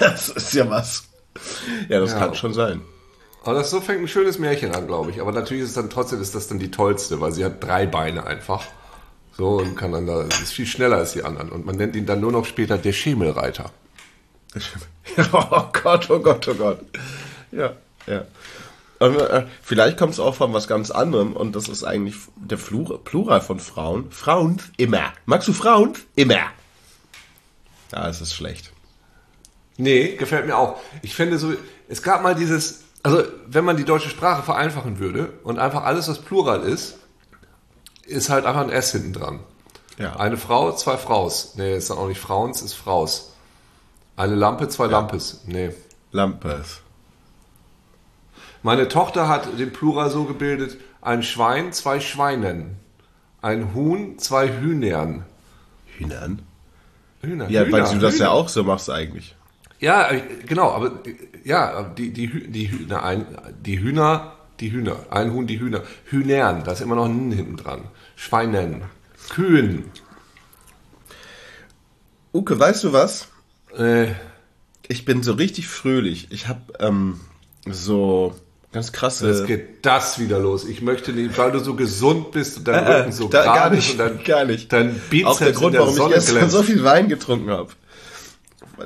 Das 0.00 0.28
ist 0.28 0.52
ja 0.54 0.68
was. 0.68 1.04
Ja, 1.88 2.00
das 2.00 2.12
Ja. 2.12 2.18
kann 2.18 2.34
schon 2.34 2.54
sein. 2.54 2.82
Aber 3.44 3.54
das 3.54 3.70
so 3.70 3.80
fängt 3.80 4.00
ein 4.00 4.08
schönes 4.08 4.38
Märchen 4.38 4.74
an, 4.74 4.86
glaube 4.86 5.10
ich. 5.10 5.20
Aber 5.20 5.32
natürlich 5.32 5.62
ist 5.64 5.70
es 5.70 5.74
dann 5.76 5.90
trotzdem 5.90 6.20
ist 6.20 6.34
das 6.34 6.48
dann 6.48 6.58
die 6.58 6.70
tollste, 6.70 7.20
weil 7.20 7.32
sie 7.32 7.44
hat 7.44 7.62
drei 7.62 7.86
Beine 7.86 8.26
einfach. 8.26 8.64
So 9.36 9.58
und 9.58 9.76
kann 9.76 9.92
dann 9.92 10.06
da, 10.06 10.22
ist 10.22 10.52
viel 10.52 10.66
schneller 10.66 10.96
als 10.96 11.12
die 11.12 11.22
anderen. 11.22 11.50
Und 11.50 11.64
man 11.66 11.76
nennt 11.76 11.94
ihn 11.94 12.06
dann 12.06 12.20
nur 12.20 12.32
noch 12.32 12.44
später 12.46 12.78
der 12.78 12.92
Schemelreiter. 12.92 13.70
Oh 15.32 15.62
Gott, 15.72 16.10
oh 16.10 16.18
Gott, 16.18 16.48
oh 16.48 16.54
Gott. 16.54 16.80
Ja, 17.52 17.72
ja. 18.06 18.24
Und, 18.98 19.16
äh, 19.16 19.46
vielleicht 19.62 19.98
kommt 19.98 20.14
es 20.14 20.20
auch 20.20 20.34
von 20.34 20.52
was 20.52 20.66
ganz 20.66 20.90
anderem 20.90 21.32
und 21.34 21.54
das 21.54 21.68
ist 21.68 21.84
eigentlich 21.84 22.16
der 22.34 22.58
Flur, 22.58 23.02
Plural 23.04 23.40
von 23.40 23.60
Frauen. 23.60 24.10
Frauen 24.10 24.60
immer. 24.76 25.12
Magst 25.24 25.46
du 25.48 25.52
Frauen? 25.52 25.94
Immer. 26.16 26.40
Ja, 27.92 28.08
es 28.08 28.20
ist 28.20 28.34
schlecht. 28.34 28.72
Nee, 29.76 30.16
gefällt 30.16 30.46
mir 30.46 30.56
auch. 30.56 30.78
Ich 31.02 31.14
finde 31.14 31.38
so, 31.38 31.52
es 31.88 32.02
gab 32.02 32.22
mal 32.22 32.34
dieses, 32.34 32.84
also 33.02 33.22
wenn 33.46 33.64
man 33.64 33.76
die 33.76 33.84
deutsche 33.84 34.08
Sprache 34.08 34.42
vereinfachen 34.42 34.98
würde 34.98 35.32
und 35.44 35.58
einfach 35.58 35.84
alles, 35.84 36.08
was 36.08 36.20
Plural 36.20 36.62
ist, 36.62 36.98
ist 38.06 38.30
halt 38.30 38.46
einfach 38.46 38.62
ein 38.62 38.70
S 38.70 38.92
hinten 38.92 39.12
dran. 39.12 39.40
Ja. 39.98 40.16
Eine 40.16 40.36
Frau, 40.36 40.72
zwei 40.72 40.96
Fraus. 40.96 41.54
Nee, 41.56 41.76
ist 41.76 41.90
dann 41.90 41.98
auch 41.98 42.08
nicht 42.08 42.20
Frauens, 42.20 42.62
ist 42.62 42.74
Fraus. 42.74 43.32
Eine 44.16 44.34
Lampe, 44.34 44.68
zwei 44.68 44.86
Lampes. 44.86 45.42
Nee. 45.46 45.74
Lampes. 46.12 46.80
Meine 48.62 48.88
Tochter 48.88 49.28
hat 49.28 49.58
den 49.58 49.72
Plural 49.72 50.10
so 50.10 50.24
gebildet, 50.24 50.78
ein 51.00 51.22
Schwein, 51.22 51.72
zwei 51.72 52.00
Schweinen. 52.00 52.76
Ein 53.42 53.74
Huhn, 53.74 54.18
zwei 54.18 54.48
Hühnern. 54.48 55.24
Hühnern? 55.86 56.45
Hühner, 57.22 57.50
Ja, 57.50 57.70
weil 57.70 57.84
Hühner, 57.84 57.88
du 57.88 57.98
das 57.98 58.14
Hühner. 58.14 58.24
ja 58.24 58.30
auch 58.30 58.48
so 58.48 58.64
machst 58.64 58.90
eigentlich. 58.90 59.34
Ja, 59.80 60.10
äh, 60.10 60.22
genau, 60.46 60.70
aber 60.70 61.02
ja, 61.44 61.82
die, 61.96 62.12
die, 62.12 62.50
die 62.50 62.70
Hühner, 62.70 63.02
ein, 63.04 63.26
die 63.60 63.78
Hühner, 63.80 64.32
die 64.60 64.72
Hühner, 64.72 64.96
ein 65.10 65.32
Huhn, 65.32 65.46
die 65.46 65.60
Hühner, 65.60 65.82
Hühnern, 66.06 66.64
da 66.64 66.72
ist 66.72 66.80
immer 66.80 66.94
noch 66.96 67.04
ein 67.06 67.30
hinten 67.32 67.56
dran. 67.56 67.82
Schweinen, 68.16 68.82
Kühen, 69.30 69.84
Uke, 72.32 72.58
weißt 72.58 72.84
du 72.84 72.92
was? 72.92 73.28
äh, 73.76 74.08
Ich 74.88 75.04
bin 75.04 75.22
so 75.22 75.32
richtig 75.34 75.68
fröhlich. 75.68 76.28
Ich 76.30 76.48
habe 76.48 76.60
ähm, 76.80 77.20
so 77.68 78.34
ganz 78.76 78.92
krasse. 78.92 79.28
jetzt 79.28 79.46
geht 79.46 79.84
das 79.84 80.18
wieder 80.18 80.38
los. 80.38 80.64
Ich 80.64 80.80
möchte 80.82 81.12
nicht, 81.12 81.36
weil 81.36 81.50
du 81.52 81.58
so 81.58 81.74
gesund 81.74 82.30
bist 82.30 82.58
und 82.58 82.68
dein 82.68 82.84
Äh, 82.84 82.92
Rücken 82.98 83.12
so 83.12 83.28
da, 83.28 83.42
gerade 83.42 83.56
gar 83.58 83.72
ist 83.72 83.76
nicht, 83.76 83.90
und 83.92 83.98
dein, 83.98 84.24
gar 84.24 84.44
nicht. 84.44 84.72
dein 84.72 84.94
Bizeps 85.10 85.30
Auch 85.30 85.38
der 85.38 85.52
Grund, 85.52 85.74
der 85.74 85.80
warum 85.80 85.92
ich 85.94 85.98
Sonne 85.98 86.14
gestern 86.14 86.36
glänzt. 86.36 86.54
so 86.54 86.62
viel 86.62 86.84
Wein 86.84 87.08
getrunken 87.08 87.50
habe. 87.50 87.70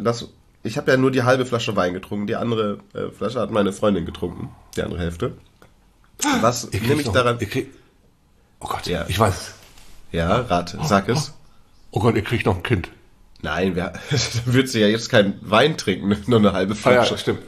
Das, 0.02 0.26
ich 0.62 0.76
habe 0.76 0.90
ja 0.90 0.96
nur 0.96 1.10
die 1.10 1.22
halbe 1.24 1.44
Flasche 1.46 1.76
Wein 1.76 1.92
getrunken. 1.94 2.26
Die 2.26 2.36
andere 2.36 2.78
äh, 2.94 3.10
Flasche 3.10 3.40
hat 3.40 3.50
meine 3.50 3.72
Freundin 3.72 4.06
getrunken. 4.06 4.50
Die 4.76 4.82
andere 4.82 5.00
Hälfte. 5.00 5.36
Was 6.40 6.70
kriegt 6.70 6.86
nehme 6.86 7.00
ich 7.00 7.06
noch- 7.06 7.14
daran? 7.14 7.38
Ihr 7.40 7.48
kriegt, 7.48 7.76
oh 8.60 8.66
Gott, 8.68 8.86
Ja. 8.86 9.04
ich 9.08 9.18
weiß. 9.18 9.52
Ja, 10.12 10.36
rate, 10.40 10.78
sag 10.84 11.08
es. 11.08 11.34
Oh 11.90 12.00
Gott, 12.00 12.14
ihr 12.16 12.22
kriegt 12.22 12.46
noch 12.46 12.56
ein 12.56 12.62
Kind. 12.62 12.88
Nein, 13.42 13.74
wer, 13.74 13.90
dann 14.10 14.20
würdest 14.54 14.74
du 14.74 14.80
ja 14.80 14.86
jetzt 14.88 15.08
keinen 15.08 15.38
Wein 15.40 15.76
trinken, 15.78 16.14
nur 16.26 16.38
eine 16.40 16.52
halbe 16.52 16.74
Ah 16.84 16.90
ja, 16.92 17.02
Flasche. 17.04 17.18
stimmt. 17.18 17.40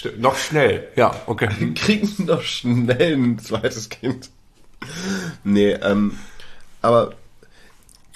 Stimmt. 0.00 0.18
Noch 0.18 0.38
schnell. 0.38 0.88
Ja, 0.96 1.14
okay. 1.26 1.50
Wir 1.58 1.74
kriegen 1.74 2.26
doch 2.26 2.40
schnell 2.40 3.18
ein 3.18 3.38
zweites 3.38 3.90
Kind. 3.90 4.30
Nee, 5.44 5.72
ähm, 5.72 6.18
aber 6.80 7.12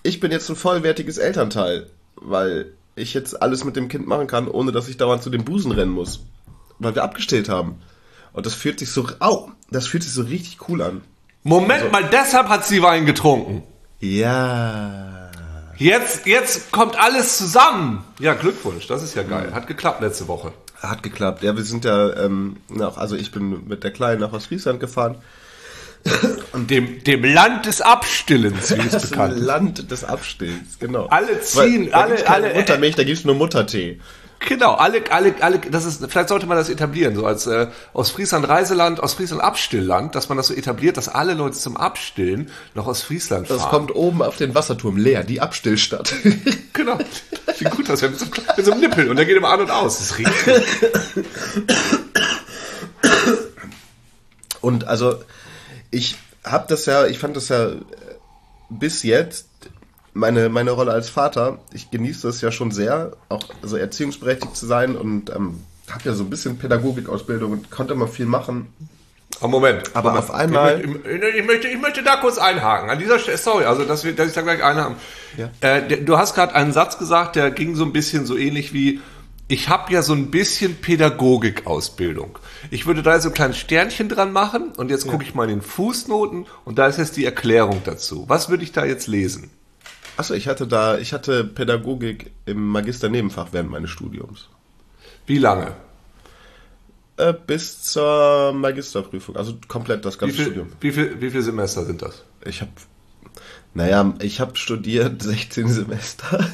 ich 0.03 0.19
bin 0.19 0.33
jetzt 0.33 0.49
ein 0.49 0.57
vollwertiges 0.57 1.19
Elternteil, 1.19 1.91
weil 2.17 2.73
ich 2.97 3.13
jetzt 3.13 3.43
alles 3.43 3.65
mit 3.65 3.77
dem 3.77 3.89
Kind 3.89 4.07
machen 4.07 4.29
kann, 4.29 4.49
ohne 4.49 4.73
dass 4.73 4.89
ich 4.89 4.97
dauernd 4.97 5.23
zu 5.23 5.29
den 5.29 5.45
Busen 5.45 5.73
rennen 5.73 5.91
muss. 5.91 6.21
Weil 6.79 6.95
wir 6.95 7.03
abgestellt 7.05 7.51
haben. 7.51 7.83
Und 8.33 8.47
das 8.47 8.55
fühlt 8.55 8.79
sich 8.79 8.91
so, 8.91 9.07
au, 9.19 9.51
das 9.71 9.87
fühlt 9.87 10.05
sich 10.05 10.15
so 10.15 10.23
richtig 10.23 10.67
cool 10.71 10.81
an. 10.81 11.03
Moment 11.43 11.93
mal, 11.93 12.09
deshalb 12.11 12.49
hat 12.49 12.65
sie 12.65 12.81
Wein 12.81 13.05
getrunken. 13.05 13.63
Ja. 14.01 15.31
Jetzt, 15.77 16.25
jetzt 16.25 16.73
kommt 16.73 16.99
alles 16.99 17.37
zusammen. 17.37 18.07
Ja, 18.21 18.33
Glückwunsch, 18.33 18.87
das 18.87 19.03
ist 19.03 19.15
ja 19.15 19.23
geil. 19.23 19.53
Hat 19.53 19.67
geklappt 19.67 20.01
letzte 20.01 20.29
Woche. 20.29 20.55
Hat 20.89 21.03
geklappt. 21.03 21.43
Ja, 21.43 21.57
wir 21.57 21.65
sind 21.65 21.85
ja, 21.85 22.15
ähm, 22.25 22.57
nach, 22.69 22.97
also 22.97 23.17
ich 23.17 23.31
bin 23.33 23.67
mit 23.69 23.85
der 23.85 23.91
Kleinen 23.91 24.21
nach 24.21 24.33
Ostfriesland 24.33 24.81
gefahren. 24.81 25.17
Dem, 26.55 27.03
dem 27.03 27.25
Land 27.25 27.65
des 27.65 27.81
Abstillens, 27.81 28.77
wie 28.77 28.87
es 28.95 29.09
bekannt 29.11 29.35
ist. 29.39 29.43
Land 29.43 29.91
des 29.91 30.05
Abstillens, 30.05 30.79
genau. 30.79 31.07
Alle 31.07 31.41
ziehen, 31.41 31.87
Weil, 31.87 31.93
alle- 31.95 32.27
alle- 32.29 32.55
Muttermilch, 32.55 32.95
da 32.95 33.05
gibt's 33.05 33.25
nur 33.25 33.35
Muttertee. 33.35 34.01
Genau, 34.41 34.75
alle, 34.75 35.03
alle, 35.11 35.35
alle, 35.41 35.59
das 35.59 35.87
ist, 35.87 36.05
vielleicht 36.07 36.29
sollte 36.29 36.47
man 36.47 36.59
das 36.59 36.69
etablieren, 36.69 37.15
so 37.15 37.25
als 37.25 37.47
äh, 37.47 37.69
aus 37.95 38.11
Friesland 38.11 38.47
Reiseland, 38.49 39.03
aus 39.03 39.15
Friesland 39.15 39.43
Abstillland, 39.43 40.15
dass 40.15 40.29
man 40.29 40.37
das 40.37 40.49
so 40.49 40.55
etabliert, 40.55 40.97
dass 40.97 41.09
alle 41.09 41.35
Leute 41.35 41.59
zum 41.59 41.77
Abstillen 41.77 42.51
noch 42.75 42.87
aus 42.87 43.03
Friesland 43.03 43.49
fahren. 43.49 43.59
Das 43.59 43.69
kommt 43.69 43.95
oben 43.95 44.23
auf 44.23 44.37
den 44.37 44.55
Wasserturm 44.55 44.97
leer, 44.97 45.25
die 45.25 45.41
Abstillstadt. 45.41 46.13
Genau. 46.75 46.99
Wie 47.59 47.65
gut 47.67 47.89
das 47.89 48.03
wäre, 48.03 48.11
mit, 48.11 48.19
so, 48.19 48.27
mit 48.57 48.67
so 48.67 48.73
einem 48.73 48.81
Nippel 48.81 49.09
und 49.09 49.15
der 49.15 49.27
geht 49.27 49.37
immer 49.37 49.51
an 49.51 49.61
und 49.61 49.71
aus. 49.71 49.99
Das 49.99 50.19
riecht. 50.19 50.33
Und 54.61 54.89
also 54.89 55.23
ich 55.91 56.17
habe 56.43 56.67
das 56.69 56.87
ja, 56.87 57.07
ich 57.07 57.19
fand 57.19 57.37
das 57.37 57.49
ja 57.49 57.73
bis 58.71 59.03
jetzt 59.03 59.47
meine 60.15 60.49
meine 60.49 60.71
Rolle 60.71 60.93
als 60.93 61.09
Vater. 61.09 61.59
Ich 61.73 61.91
genieße 61.91 62.27
das 62.27 62.41
ja 62.41 62.51
schon 62.51 62.71
sehr, 62.71 63.13
auch 63.29 63.45
also 63.63 63.77
erziehungsberechtigt 63.77 64.57
zu 64.57 64.67
sein 64.67 64.97
und 64.97 65.31
ähm, 65.31 65.61
habe 65.91 66.05
ja 66.05 66.15
so 66.15 66.25
ein 66.25 66.31
bisschen 66.31 66.57
Pädagogikausbildung 66.57 67.53
und 67.53 67.71
konnte 67.71 67.95
mal 67.95 68.09
viel 68.09 68.27
machen. 68.27 68.69
Oh, 69.41 69.49
Moment. 69.49 69.91
Aber 69.95 70.11
Moment. 70.11 70.29
auf 70.31 70.35
einmal- 70.35 70.81
Ich, 70.81 70.87
möchte- 70.87 71.11
ich, 71.39 71.45
möchte, 71.47 71.69
ich 71.69 71.81
möchte 71.81 72.03
da 72.05 72.17
kurz 72.17 72.39
einhaken. 72.39 72.89
An 72.89 72.99
dieser 72.99 73.19
Stelle, 73.19 73.37
sorry, 73.37 73.65
also 73.65 73.85
dass, 73.85 74.05
wir, 74.05 74.15
dass 74.15 74.29
ich 74.29 74.33
da 74.35 74.43
gleich 74.43 74.63
einhaken. 74.63 74.97
Ja. 75.37 75.51
Äh, 75.61 76.03
du 76.03 76.17
hast 76.17 76.35
gerade 76.35 76.55
einen 76.55 76.73
Satz 76.73 76.99
gesagt, 76.99 77.35
der 77.37 77.51
ging 77.51 77.75
so 77.75 77.85
ein 77.85 77.93
bisschen 77.93 78.25
so 78.27 78.37
ähnlich 78.37 78.73
wie, 78.73 79.01
ich 79.49 79.69
habe 79.69 79.93
ja 79.93 80.03
so 80.03 80.13
ein 80.13 80.31
bisschen 80.31 80.77
Pädagogikausbildung. 80.77 82.39
Ich 82.71 82.87
würde 82.87 83.03
da 83.03 83.19
so 83.21 83.29
ein 83.31 83.35
kleines 83.35 83.59
Sternchen 83.59 84.09
dran 84.09 84.33
machen 84.33 84.73
und 84.77 84.91
jetzt 84.91 85.07
gucke 85.07 85.25
ich 85.25 85.35
mal 85.35 85.45
in 85.45 85.59
den 85.59 85.63
Fußnoten 85.63 86.47
und 86.65 86.79
da 86.79 86.87
ist 86.87 86.99
jetzt 86.99 87.17
die 87.17 87.25
Erklärung 87.25 87.83
dazu. 87.85 88.25
Was 88.29 88.49
würde 88.49 88.63
ich 88.63 88.73
da 88.73 88.85
jetzt 88.85 89.07
lesen? 89.09 89.51
Achso, 90.17 90.35
ich 90.35 90.49
hatte 90.49 90.67
da, 90.67 90.99
ich 90.99 91.13
hatte 91.13 91.45
Pädagogik 91.45 92.33
im 92.47 92.67
Magister-Nebenfach 92.69 93.49
während 93.53 93.71
meines 93.71 93.91
Studiums. 93.91 94.49
Wie 95.27 95.39
lange? 95.39 95.77
Äh, 97.17 97.33
bis 97.47 97.83
zur 97.83 98.53
Magisterprüfung, 98.53 99.37
also 99.37 99.55
komplett 99.69 100.05
das 100.05 100.19
Wie 100.23 100.33
ganze 100.33 100.37
viel, 100.37 100.45
Studium. 100.45 100.73
wie, 100.81 100.93
viel, 100.93 101.21
wie 101.21 101.31
viele 101.31 101.43
Semester 101.45 101.85
sind 101.85 102.03
das? 102.03 102.25
Ich 102.45 102.61
habe, 102.61 102.73
naja, 103.73 104.15
ich 104.21 104.41
habe 104.41 104.57
studiert 104.57 105.23
16 105.23 105.69
Semester. 105.69 106.45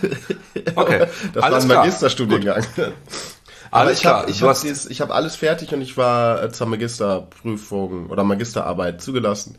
Okay, 0.74 1.06
das 1.32 1.48
war 1.50 1.52
alles 1.52 1.64
ein 1.64 1.70
klar. 1.70 1.84
Magisterstudiengang. 1.84 2.64
Aber 3.70 3.86
Alles 3.86 3.98
ich 3.98 4.00
klar, 4.00 4.22
habe 4.22 4.30
ich 4.30 4.42
hab 4.42 4.64
ich 4.64 5.00
hab 5.00 5.10
alles 5.10 5.36
fertig 5.36 5.72
und 5.72 5.80
ich 5.80 5.96
war 5.96 6.42
äh, 6.42 6.50
zur 6.50 6.66
Magisterprüfung 6.66 8.08
oder 8.10 8.24
Magisterarbeit 8.24 9.00
zugelassen. 9.02 9.56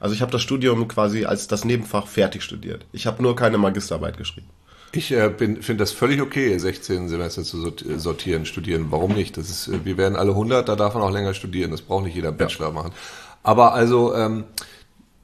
Also 0.00 0.14
ich 0.14 0.22
habe 0.22 0.32
das 0.32 0.42
Studium 0.42 0.88
quasi 0.88 1.26
als 1.26 1.46
das 1.46 1.64
Nebenfach 1.64 2.06
fertig 2.06 2.42
studiert. 2.42 2.86
Ich 2.92 3.06
habe 3.06 3.22
nur 3.22 3.36
keine 3.36 3.58
Magisterarbeit 3.58 4.16
geschrieben. 4.16 4.48
Ich 4.92 5.12
äh, 5.12 5.30
finde 5.38 5.76
das 5.76 5.92
völlig 5.92 6.20
okay, 6.20 6.58
16 6.58 7.08
Semester 7.08 7.44
zu 7.44 7.64
äh, 7.68 7.98
sortieren, 7.98 8.44
studieren. 8.44 8.86
Warum 8.90 9.12
nicht? 9.12 9.36
Das 9.36 9.48
ist, 9.48 9.68
äh, 9.68 9.84
wir 9.84 9.96
werden 9.98 10.16
alle 10.16 10.30
100, 10.30 10.68
da 10.68 10.74
darf 10.74 10.94
man 10.94 11.02
auch 11.04 11.12
länger 11.12 11.34
studieren. 11.34 11.70
Das 11.70 11.82
braucht 11.82 12.04
nicht 12.04 12.16
jeder 12.16 12.32
Bachelor 12.32 12.72
machen. 12.72 12.90
Aber 13.44 13.72
also, 13.74 14.14
ähm, 14.16 14.44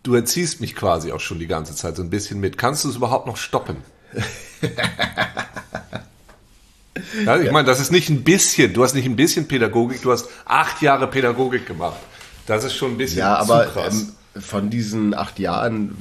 du 0.05 0.15
erziehst 0.15 0.61
mich 0.61 0.77
quasi 0.77 1.11
auch 1.11 1.21
schon 1.21 1.41
die 1.41 1.49
ganze 1.49 1.75
Zeit 1.75 1.97
so 1.97 2.03
ein 2.03 2.11
bisschen 2.11 2.39
mit. 2.39 2.59
Kannst 2.59 2.85
du 2.85 2.91
es 2.91 2.97
überhaupt 2.97 3.27
noch 3.27 3.37
stoppen? 3.39 3.79
ja, 7.25 7.37
ich 7.41 7.51
meine, 7.51 7.67
das 7.67 7.81
ist 7.81 7.91
nicht 7.91 8.09
ein 8.09 8.23
bisschen. 8.23 8.73
Du 8.73 8.85
hast 8.85 8.95
nicht 8.95 9.07
ein 9.07 9.17
bisschen 9.17 9.49
Pädagogik, 9.49 10.03
du 10.03 10.13
hast 10.13 10.29
acht 10.45 10.81
Jahre 10.81 11.09
Pädagogik 11.09 11.67
gemacht. 11.67 11.99
Das 12.47 12.63
ist 12.63 12.75
schon 12.75 12.93
ein 12.93 12.99
bisschen 12.99 13.19
Ja, 13.19 13.37
aber 13.37 13.65
zu 13.67 13.73
krass. 13.73 14.01
ähm, 14.01 14.13
von 14.41 14.71
diesen 14.71 15.15
acht 15.15 15.39
Jahren 15.39 15.97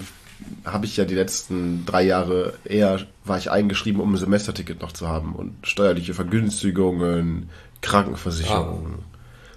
habe 0.66 0.86
ich 0.86 0.98
ja 0.98 1.06
die 1.06 1.16
letzten 1.16 1.86
drei 1.86 2.04
Jahre 2.04 2.54
eher 2.66 3.00
war 3.24 3.38
ich 3.38 3.50
eingeschrieben, 3.52 4.02
um 4.02 4.14
ein 4.14 4.18
Semesterticket 4.18 4.82
noch 4.82 4.92
zu 4.92 5.08
haben 5.08 5.34
und 5.34 5.56
steuerliche 5.66 6.14
Vergünstigungen, 6.14 7.50
Krankenversicherungen. 7.82 8.96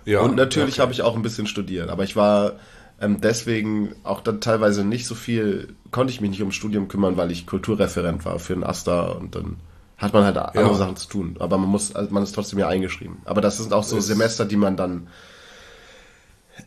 ja, 0.05 0.21
und 0.21 0.37
natürlich 0.37 0.75
okay. 0.75 0.83
habe 0.83 0.93
ich 0.93 1.03
auch 1.03 1.17
ein 1.17 1.23
bisschen 1.23 1.47
studiert, 1.47 1.91
aber 1.91 2.05
ich 2.05 2.17
war 2.17 2.53
ähm, 3.01 3.21
deswegen 3.21 3.95
auch 4.05 4.21
dann 4.21 4.41
teilweise 4.41 4.85
nicht 4.85 5.07
so 5.07 5.15
viel, 5.15 5.75
konnte 5.91 6.13
ich 6.13 6.21
mich 6.21 6.31
nicht 6.31 6.41
ums 6.41 6.55
Studium 6.57 6.89
kümmern, 6.89 7.17
weil 7.17 7.31
ich 7.31 7.47
Kulturreferent 7.47 8.25
war 8.25 8.39
für 8.39 8.55
den 8.55 8.65
Asta 8.65 9.03
und 9.09 9.35
dann 9.35 9.57
hat 9.97 10.13
man 10.13 10.25
halt 10.25 10.37
andere 10.39 10.65
Ja. 10.69 10.75
Sachen 10.75 10.97
zu 10.97 11.09
tun. 11.09 11.37
Aber 11.41 11.59
man 11.59 11.69
muss, 11.69 11.95
also 11.95 12.13
man 12.15 12.23
ist 12.23 12.33
trotzdem 12.33 12.59
ja 12.61 12.69
eingeschrieben. 12.69 13.17
Aber 13.25 13.41
das 13.41 13.57
sind 13.59 13.73
auch 13.73 13.83
so 13.85 13.97
Es- 13.99 14.07
Semester, 14.07 14.45
die 14.45 14.57
man 14.57 14.77
dann 14.77 15.09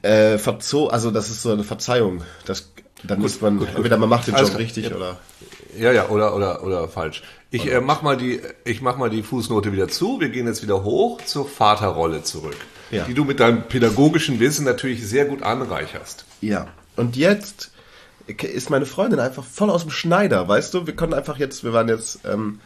äh, 0.01 0.37
verzo 0.37 0.87
also 0.87 1.11
das 1.11 1.29
ist 1.29 1.41
so 1.41 1.51
eine 1.51 1.63
Verzeihung. 1.63 2.23
Das, 2.45 2.71
dann 3.03 3.19
muss 3.19 3.41
man, 3.41 3.57
gut, 3.57 3.67
gut. 3.67 3.77
entweder 3.77 3.97
man 3.97 4.09
macht 4.09 4.27
den 4.27 4.35
Job 4.35 4.57
richtig 4.57 4.93
oder. 4.93 5.17
Ja, 5.77 5.91
ja, 5.91 6.09
oder, 6.09 6.35
oder, 6.35 6.63
oder 6.63 6.87
falsch. 6.87 7.23
Ich 7.49 7.71
äh, 7.71 7.81
mach 7.81 8.01
mal 8.01 8.17
die, 8.17 8.41
ich 8.65 8.81
mach 8.81 8.97
mal 8.97 9.09
die 9.09 9.23
Fußnote 9.23 9.71
wieder 9.71 9.87
zu. 9.87 10.19
Wir 10.19 10.29
gehen 10.29 10.47
jetzt 10.47 10.63
wieder 10.63 10.83
hoch 10.83 11.21
zur 11.21 11.47
Vaterrolle 11.47 12.23
zurück. 12.23 12.57
Ja. 12.91 13.05
Die 13.05 13.13
du 13.13 13.23
mit 13.23 13.39
deinem 13.39 13.63
pädagogischen 13.63 14.39
Wissen 14.39 14.65
natürlich 14.65 15.05
sehr 15.05 15.25
gut 15.25 15.43
anreicherst. 15.43 16.25
Ja. 16.41 16.67
Und 16.95 17.15
jetzt 17.15 17.71
ist 18.27 18.69
meine 18.69 18.85
Freundin 18.85 19.19
einfach 19.19 19.43
voll 19.43 19.69
aus 19.69 19.81
dem 19.81 19.91
Schneider, 19.91 20.47
weißt 20.47 20.73
du? 20.73 20.87
Wir 20.87 20.95
konnten 20.95 21.15
einfach 21.15 21.37
jetzt, 21.37 21.63
wir 21.63 21.73
waren 21.73 21.87
jetzt, 21.87 22.19
ähm, 22.25 22.59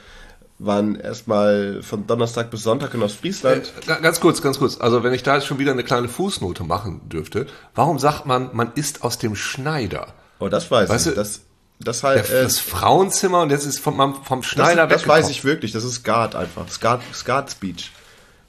waren 0.58 0.96
erstmal 0.96 1.82
von 1.84 2.08
Donnerstag 2.08 2.50
bis 2.50 2.64
Sonntag 2.64 2.94
in 2.94 3.04
Ostfriesland. 3.04 3.74
Ga- 3.86 4.00
Ganz 4.00 4.20
kurz, 4.22 4.42
ganz 4.42 4.58
kurz. 4.58 4.80
Also 4.80 5.04
wenn 5.04 5.14
ich 5.14 5.22
da 5.24 5.36
jetzt 5.36 5.48
schon 5.48 5.60
wieder 5.60 5.72
eine 5.74 5.84
kleine 5.84 6.08
Fußnote 6.08 6.64
machen 6.64 7.02
dürfte, 7.10 7.48
warum 7.74 8.00
sagt 8.00 8.26
man, 8.26 8.50
man 8.54 8.72
ist 8.76 9.04
aus 9.04 9.18
dem 9.18 9.36
Schneider? 9.36 10.08
Oh, 10.40 10.48
das 10.48 10.72
weiß 10.72 10.90
Weißt 10.90 11.08
ich. 11.08 11.14
du, 11.14 11.18
Das, 11.20 11.42
das 11.80 12.04
halt, 12.04 12.30
Der, 12.30 12.40
äh, 12.40 12.44
das 12.44 12.60
Frauenzimmer 12.60 13.42
und 13.42 13.50
jetzt 13.52 13.66
ist 13.66 13.80
vom, 13.80 13.98
vom 14.24 14.42
das, 14.42 14.50
Schneider 14.50 14.88
das 14.88 15.02
weggekommen. 15.02 15.24
weiß 15.24 15.30
ich 15.30 15.44
wirklich. 15.44 15.74
Das 15.74 15.84
ist 15.84 15.96
Skat 15.96 16.36
einfach. 16.36 16.70
Skat, 16.70 17.02
Skat 17.14 17.52
Speech. 17.52 17.92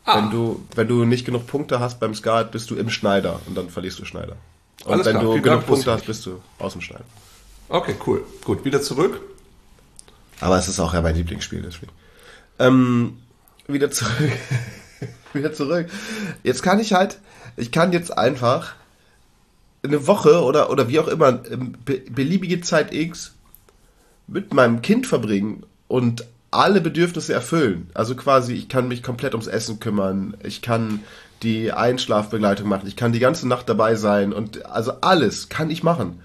Ah. 0.04 0.18
Wenn 0.18 0.30
du, 0.30 0.64
wenn 0.76 0.86
du 0.86 1.04
nicht 1.04 1.24
genug 1.26 1.48
Punkte 1.48 1.80
hast 1.80 1.98
beim 1.98 2.14
Skat, 2.14 2.52
bist 2.52 2.70
du 2.70 2.76
im 2.76 2.88
Schneider 2.90 3.40
und 3.46 3.56
dann 3.56 3.68
verlierst 3.68 3.98
du 3.98 4.02
Und 4.04 4.92
Alles 4.92 5.06
wenn 5.06 5.12
klar, 5.14 5.24
du 5.24 5.32
vielen 5.32 5.42
genug 5.42 5.66
Punkte 5.66 5.90
hast, 5.90 6.06
bist 6.06 6.24
du 6.26 6.40
aus 6.60 6.72
dem 6.74 6.80
Schneider. 6.82 7.04
Okay, 7.68 7.96
cool. 8.06 8.22
Gut, 8.44 8.64
wieder 8.64 8.80
zurück. 8.80 9.20
Aber 10.40 10.58
es 10.58 10.68
ist 10.68 10.80
auch 10.80 10.94
ja 10.94 11.02
mein 11.02 11.14
Lieblingsspiel, 11.14 11.62
deswegen. 11.62 11.92
Ähm, 12.58 13.18
wieder 13.66 13.90
zurück. 13.90 14.32
wieder 15.32 15.52
zurück. 15.52 15.88
Jetzt 16.42 16.62
kann 16.62 16.78
ich 16.78 16.92
halt, 16.92 17.18
ich 17.56 17.72
kann 17.72 17.92
jetzt 17.92 18.16
einfach 18.16 18.74
eine 19.82 20.06
Woche 20.06 20.42
oder, 20.42 20.70
oder 20.70 20.88
wie 20.88 20.98
auch 20.98 21.08
immer, 21.08 21.32
beliebige 21.32 22.60
Zeit 22.60 22.92
X 22.92 23.34
mit 24.26 24.52
meinem 24.52 24.82
Kind 24.82 25.06
verbringen 25.06 25.64
und 25.88 26.26
alle 26.50 26.80
Bedürfnisse 26.80 27.32
erfüllen. 27.32 27.90
Also 27.94 28.16
quasi, 28.16 28.54
ich 28.54 28.68
kann 28.68 28.88
mich 28.88 29.02
komplett 29.02 29.34
ums 29.34 29.46
Essen 29.46 29.78
kümmern, 29.80 30.36
ich 30.42 30.62
kann 30.62 31.00
die 31.42 31.72
Einschlafbegleitung 31.72 32.68
machen, 32.68 32.88
ich 32.88 32.96
kann 32.96 33.12
die 33.12 33.18
ganze 33.18 33.46
Nacht 33.46 33.68
dabei 33.68 33.94
sein 33.94 34.32
und 34.32 34.66
also 34.66 34.92
alles 35.02 35.48
kann 35.48 35.70
ich 35.70 35.82
machen. 35.82 36.20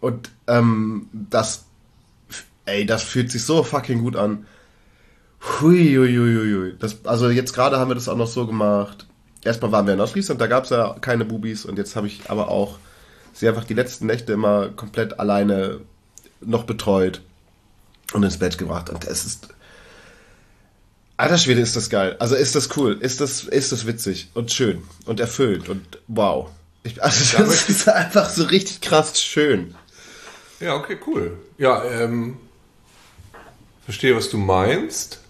Und 0.00 0.30
ähm, 0.46 1.08
das, 1.12 1.64
ey, 2.66 2.84
das 2.84 3.02
fühlt 3.02 3.30
sich 3.30 3.44
so 3.44 3.62
fucking 3.62 4.00
gut 4.00 4.16
an. 4.16 4.46
Hui, 5.60 5.94
hui, 5.94 6.16
hui, 6.16 6.54
hui. 6.54 6.74
Das, 6.78 7.04
also 7.04 7.30
jetzt 7.30 7.52
gerade 7.52 7.78
haben 7.78 7.90
wir 7.90 7.94
das 7.94 8.08
auch 8.08 8.16
noch 8.16 8.26
so 8.26 8.46
gemacht. 8.46 9.06
Erstmal 9.44 9.72
waren 9.72 9.86
wir 9.86 9.94
in 9.94 10.00
Ostfriesland, 10.00 10.40
da 10.40 10.48
gab 10.48 10.64
es 10.64 10.70
ja 10.70 10.96
keine 11.00 11.24
Bubis 11.24 11.64
und 11.64 11.78
jetzt 11.78 11.94
habe 11.94 12.08
ich 12.08 12.28
aber 12.28 12.48
auch 12.48 12.78
sie 13.32 13.48
einfach 13.48 13.64
die 13.64 13.74
letzten 13.74 14.06
Nächte 14.06 14.32
immer 14.32 14.70
komplett 14.70 15.20
alleine 15.20 15.80
noch 16.40 16.64
betreut 16.64 17.20
und 18.12 18.22
ins 18.22 18.38
Bett 18.38 18.58
gebracht. 18.58 18.90
Und 18.90 19.04
es 19.06 19.24
ist. 19.24 19.48
Alter 21.18 21.38
Schwede, 21.38 21.60
ist 21.60 21.76
das 21.76 21.88
geil. 21.88 22.16
Also 22.18 22.34
ist 22.34 22.54
das 22.54 22.76
cool. 22.76 22.98
Ist 23.00 23.20
das, 23.20 23.44
ist 23.44 23.72
das 23.72 23.86
witzig 23.86 24.30
und 24.34 24.52
schön 24.52 24.82
und 25.06 25.20
erfüllt 25.20 25.68
und 25.68 25.98
wow. 26.08 26.50
Ich, 26.82 27.02
also 27.02 27.38
das 27.38 27.68
ist 27.68 27.88
einfach 27.88 28.28
so 28.28 28.44
richtig 28.44 28.80
krass 28.80 29.20
schön. 29.20 29.74
Ja, 30.60 30.74
okay, 30.74 30.98
cool. 31.06 31.38
Ja, 31.58 31.84
ähm, 31.84 32.36
verstehe, 33.86 34.14
was 34.16 34.28
du 34.28 34.36
meinst. 34.36 35.20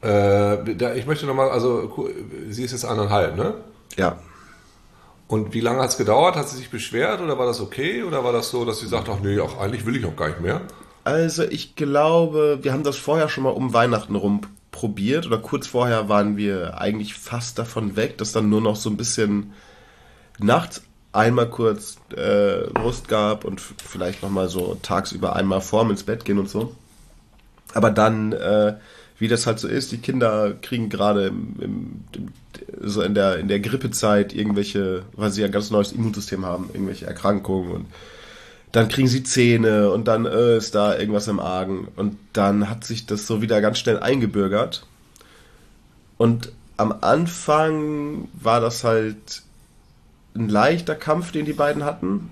Äh, 0.00 0.74
da, 0.76 0.94
ich 0.94 1.04
möchte 1.06 1.26
nochmal, 1.26 1.50
also 1.50 2.08
sie 2.48 2.62
ist 2.62 2.72
jetzt 2.72 2.84
eineinhalb, 2.84 3.36
ne? 3.36 3.54
Ja. 3.96 4.18
Und 5.26 5.52
wie 5.52 5.60
lange 5.60 5.80
hat 5.80 5.90
es 5.90 5.96
gedauert? 5.96 6.36
Hat 6.36 6.48
sie 6.48 6.56
sich 6.56 6.70
beschwert 6.70 7.20
oder 7.20 7.38
war 7.38 7.46
das 7.46 7.60
okay? 7.60 8.04
Oder 8.04 8.22
war 8.22 8.32
das 8.32 8.50
so, 8.50 8.64
dass 8.64 8.78
sie 8.78 8.86
sagt, 8.86 9.08
ach 9.08 9.18
nee, 9.20 9.40
auch 9.40 9.58
eigentlich 9.58 9.84
will 9.84 9.96
ich 9.96 10.06
auch 10.06 10.14
gar 10.14 10.28
nicht 10.28 10.40
mehr? 10.40 10.60
Also 11.02 11.42
ich 11.42 11.74
glaube, 11.74 12.60
wir 12.62 12.72
haben 12.72 12.84
das 12.84 12.96
vorher 12.96 13.28
schon 13.28 13.44
mal 13.44 13.50
um 13.50 13.74
Weihnachten 13.74 14.14
rum 14.14 14.42
probiert 14.70 15.26
oder 15.26 15.38
kurz 15.38 15.66
vorher 15.66 16.08
waren 16.08 16.36
wir 16.36 16.78
eigentlich 16.78 17.14
fast 17.14 17.58
davon 17.58 17.96
weg, 17.96 18.16
dass 18.18 18.32
dann 18.32 18.48
nur 18.48 18.60
noch 18.60 18.76
so 18.76 18.90
ein 18.90 18.96
bisschen 18.96 19.52
nachts 20.38 20.82
einmal 21.12 21.48
kurz 21.48 21.96
äh, 22.14 22.68
Brust 22.72 23.08
gab 23.08 23.44
und 23.44 23.60
vielleicht 23.60 24.22
nochmal 24.22 24.48
so 24.48 24.76
tagsüber 24.82 25.34
einmal 25.34 25.60
vorm 25.60 25.90
ins 25.90 26.04
Bett 26.04 26.24
gehen 26.24 26.38
und 26.38 26.48
so. 26.48 26.74
Aber 27.74 27.90
dann, 27.90 28.32
äh, 28.32 28.74
wie 29.18 29.28
das 29.28 29.46
halt 29.46 29.58
so 29.58 29.68
ist, 29.68 29.92
die 29.92 29.98
Kinder 29.98 30.54
kriegen 30.62 30.88
gerade 30.88 31.26
im, 31.26 31.56
im, 31.60 32.04
so 32.80 33.02
in 33.02 33.14
der, 33.14 33.38
in 33.38 33.48
der 33.48 33.60
Grippezeit 33.60 34.34
irgendwelche, 34.34 35.02
weil 35.12 35.30
sie 35.30 35.42
ja 35.42 35.46
ein 35.46 35.52
ganz 35.52 35.70
neues 35.70 35.92
Immunsystem 35.92 36.44
haben, 36.44 36.70
irgendwelche 36.72 37.06
Erkrankungen 37.06 37.70
und 37.72 37.86
dann 38.74 38.88
kriegen 38.88 39.06
sie 39.06 39.22
Zähne 39.22 39.90
und 39.92 40.08
dann 40.08 40.26
äh, 40.26 40.56
ist 40.56 40.74
da 40.74 40.98
irgendwas 40.98 41.28
im 41.28 41.38
Argen 41.38 41.86
und 41.94 42.16
dann 42.32 42.68
hat 42.68 42.84
sich 42.84 43.06
das 43.06 43.24
so 43.24 43.40
wieder 43.40 43.60
ganz 43.60 43.78
schnell 43.78 44.00
eingebürgert. 44.00 44.84
Und 46.16 46.50
am 46.76 46.92
Anfang 47.00 48.26
war 48.32 48.60
das 48.60 48.82
halt 48.82 49.42
ein 50.34 50.48
leichter 50.48 50.96
Kampf, 50.96 51.30
den 51.30 51.44
die 51.44 51.52
beiden 51.52 51.84
hatten. 51.84 52.30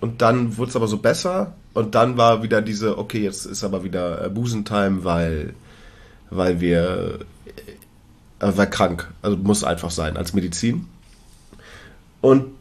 Und 0.00 0.20
dann 0.20 0.58
wurde 0.58 0.68
es 0.68 0.76
aber 0.76 0.86
so 0.86 0.98
besser. 0.98 1.54
Und 1.78 1.94
dann 1.94 2.16
war 2.16 2.42
wieder 2.42 2.60
diese, 2.60 2.98
okay, 2.98 3.22
jetzt 3.22 3.46
ist 3.46 3.62
aber 3.62 3.84
wieder 3.84 4.24
äh, 4.24 4.28
Busentime, 4.30 5.04
weil, 5.04 5.54
weil 6.28 6.60
wir, 6.60 7.20
äh, 8.40 8.56
war 8.56 8.66
krank. 8.66 9.08
Also 9.22 9.36
muss 9.36 9.62
einfach 9.62 9.92
sein, 9.92 10.16
als 10.16 10.34
Medizin. 10.34 10.88
Und 12.20 12.52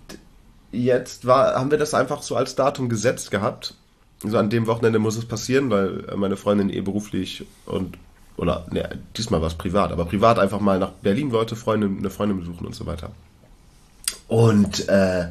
jetzt 0.72 1.26
war, 1.26 1.56
haben 1.56 1.72
wir 1.72 1.80
das 1.80 1.96
einfach 1.96 2.22
so 2.22 2.36
als 2.36 2.54
Datum 2.54 2.90
gesetzt 2.90 3.32
gehabt. 3.32 3.74
So 4.20 4.38
an 4.38 4.52
dem 4.52 4.68
Wochenende 4.68 5.00
muss 5.00 5.18
es 5.18 5.26
passieren, 5.26 5.72
weil 5.72 6.04
meine 6.16 6.38
Freundin 6.38 6.70
eh 6.70 6.82
beruflich 6.82 7.44
und 7.66 7.98
oder 8.36 8.68
ne, 8.70 9.00
diesmal 9.18 9.42
war 9.42 9.48
es 9.48 9.56
privat, 9.56 9.92
aber 9.92 10.06
privat 10.06 10.38
einfach 10.38 10.60
mal 10.60 10.78
nach 10.78 10.92
Berlin 10.92 11.32
wollte, 11.32 11.56
Freunde, 11.56 11.88
eine 11.88 12.12
Freundin 12.12 12.40
besuchen 12.40 12.68
und 12.68 12.76
so 12.76 12.86
weiter. 12.86 13.10
Und 14.28 14.88
äh, 14.90 15.30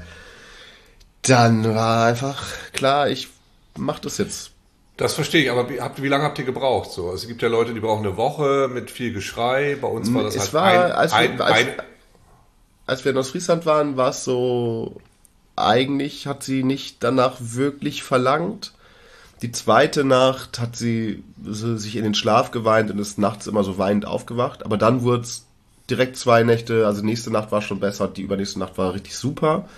dann 1.22 1.72
war 1.72 2.06
einfach 2.06 2.42
klar, 2.72 3.08
ich 3.08 3.28
mach 3.76 3.98
das 3.98 4.18
jetzt. 4.18 4.52
Das 4.96 5.14
verstehe 5.14 5.44
ich, 5.44 5.50
aber 5.50 5.68
wie, 5.68 5.80
habt, 5.80 6.02
wie 6.02 6.08
lange 6.08 6.24
habt 6.24 6.38
ihr 6.38 6.44
gebraucht? 6.44 6.90
So, 6.90 7.12
es 7.12 7.26
gibt 7.28 7.42
ja 7.42 7.48
Leute, 7.48 7.74
die 7.74 7.80
brauchen 7.80 8.06
eine 8.06 8.16
Woche 8.16 8.70
mit 8.72 8.90
viel 8.90 9.12
Geschrei. 9.12 9.76
Bei 9.80 9.88
uns 9.88 10.12
war 10.14 10.22
das 10.22 10.34
es 10.34 10.40
halt 10.40 10.52
war, 10.54 10.64
ein, 10.64 10.92
als, 10.92 11.12
wir, 11.12 11.18
ein, 11.18 11.40
als, 11.40 11.58
ein, 11.58 11.74
als 12.86 13.04
wir 13.04 13.12
in 13.12 13.18
Ostfriesland 13.18 13.66
waren, 13.66 13.96
war 13.96 14.10
es 14.10 14.24
so 14.24 15.00
eigentlich 15.56 16.26
hat 16.26 16.42
sie 16.42 16.62
nicht 16.62 17.02
danach 17.02 17.36
wirklich 17.40 18.02
verlangt. 18.02 18.72
Die 19.42 19.52
zweite 19.52 20.04
Nacht 20.04 20.60
hat 20.60 20.76
sie 20.76 21.24
sich 21.42 21.96
in 21.96 22.04
den 22.04 22.14
Schlaf 22.14 22.50
geweint 22.50 22.90
und 22.90 22.98
ist 22.98 23.18
nachts 23.18 23.46
immer 23.46 23.64
so 23.64 23.78
weinend 23.78 24.06
aufgewacht. 24.06 24.64
Aber 24.64 24.76
dann 24.76 25.02
wurde 25.02 25.22
es 25.22 25.46
direkt 25.90 26.16
zwei 26.16 26.42
Nächte, 26.42 26.86
also 26.86 27.02
nächste 27.02 27.30
Nacht 27.30 27.52
war 27.52 27.62
schon 27.62 27.80
besser, 27.80 28.08
die 28.08 28.22
übernächste 28.22 28.58
Nacht 28.58 28.78
war 28.78 28.94
richtig 28.94 29.16
super. 29.16 29.68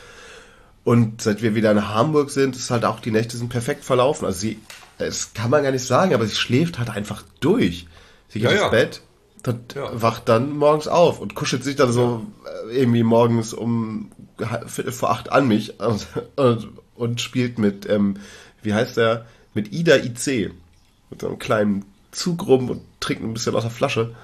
Und 0.89 1.21
seit 1.21 1.43
wir 1.43 1.55
wieder 1.55 1.71
in 1.71 1.87
Hamburg 1.87 2.31
sind, 2.31 2.57
ist 2.57 2.71
halt 2.71 2.87
auch 2.87 3.01
die 3.01 3.11
Nächte 3.11 3.37
sind 3.37 3.51
perfekt 3.51 3.85
verlaufen. 3.85 4.25
Also 4.25 4.39
sie, 4.39 4.59
das 4.97 5.35
kann 5.35 5.51
man 5.51 5.63
gar 5.63 5.71
nicht 5.71 5.85
sagen, 5.85 6.15
aber 6.15 6.25
sie 6.25 6.35
schläft 6.35 6.79
halt 6.79 6.89
einfach 6.89 7.25
durch. 7.41 7.87
Sie 8.29 8.41
geht 8.41 8.49
ja, 8.49 8.53
ins 8.53 8.61
ja. 8.63 8.69
Bett, 8.71 9.03
und 9.47 9.75
ja. 9.75 10.01
wacht 10.01 10.31
dann 10.31 10.57
morgens 10.57 10.89
auf 10.89 11.21
und 11.21 11.35
kuschelt 11.35 11.63
sich 11.63 11.77
dann 11.77 11.93
so 11.93 12.25
äh, 12.71 12.75
irgendwie 12.75 13.03
morgens 13.03 13.53
um 13.53 14.13
Viertel 14.65 14.93
vor 14.93 15.11
acht 15.11 15.31
an 15.31 15.47
mich 15.47 15.79
und, 15.83 16.07
und, 16.37 16.69
und 16.95 17.21
spielt 17.21 17.59
mit, 17.59 17.87
ähm, 17.87 18.17
wie 18.63 18.73
heißt 18.73 18.97
der, 18.97 19.27
mit 19.53 19.75
Ida 19.75 19.97
IC. 19.97 20.55
Mit 21.11 21.21
so 21.21 21.29
einem 21.29 21.39
kleinen 21.39 21.85
Zug 22.13 22.47
rum 22.47 22.71
und 22.71 22.81
trinkt 23.01 23.23
ein 23.23 23.35
bisschen 23.35 23.55
aus 23.55 23.65
der 23.65 23.71
Flasche. 23.71 24.15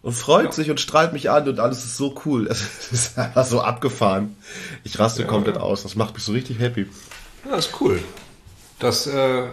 Und 0.00 0.12
freut 0.12 0.46
ja. 0.46 0.52
sich 0.52 0.70
und 0.70 0.80
strahlt 0.80 1.12
mich 1.12 1.28
an 1.30 1.48
und 1.48 1.58
alles 1.58 1.84
ist 1.84 1.96
so 1.96 2.14
cool. 2.24 2.46
Es 2.50 2.92
ist 2.92 3.18
einfach 3.18 3.44
so 3.44 3.60
abgefahren. 3.60 4.36
Ich 4.84 4.98
raste 4.98 5.22
ja, 5.22 5.28
komplett 5.28 5.56
aus. 5.56 5.82
Das 5.82 5.96
macht 5.96 6.14
mich 6.14 6.22
so 6.22 6.32
richtig 6.32 6.58
happy. 6.58 6.86
Ja, 7.44 7.56
ist 7.56 7.80
cool. 7.80 8.00
Das, 8.78 9.06
äh, 9.06 9.48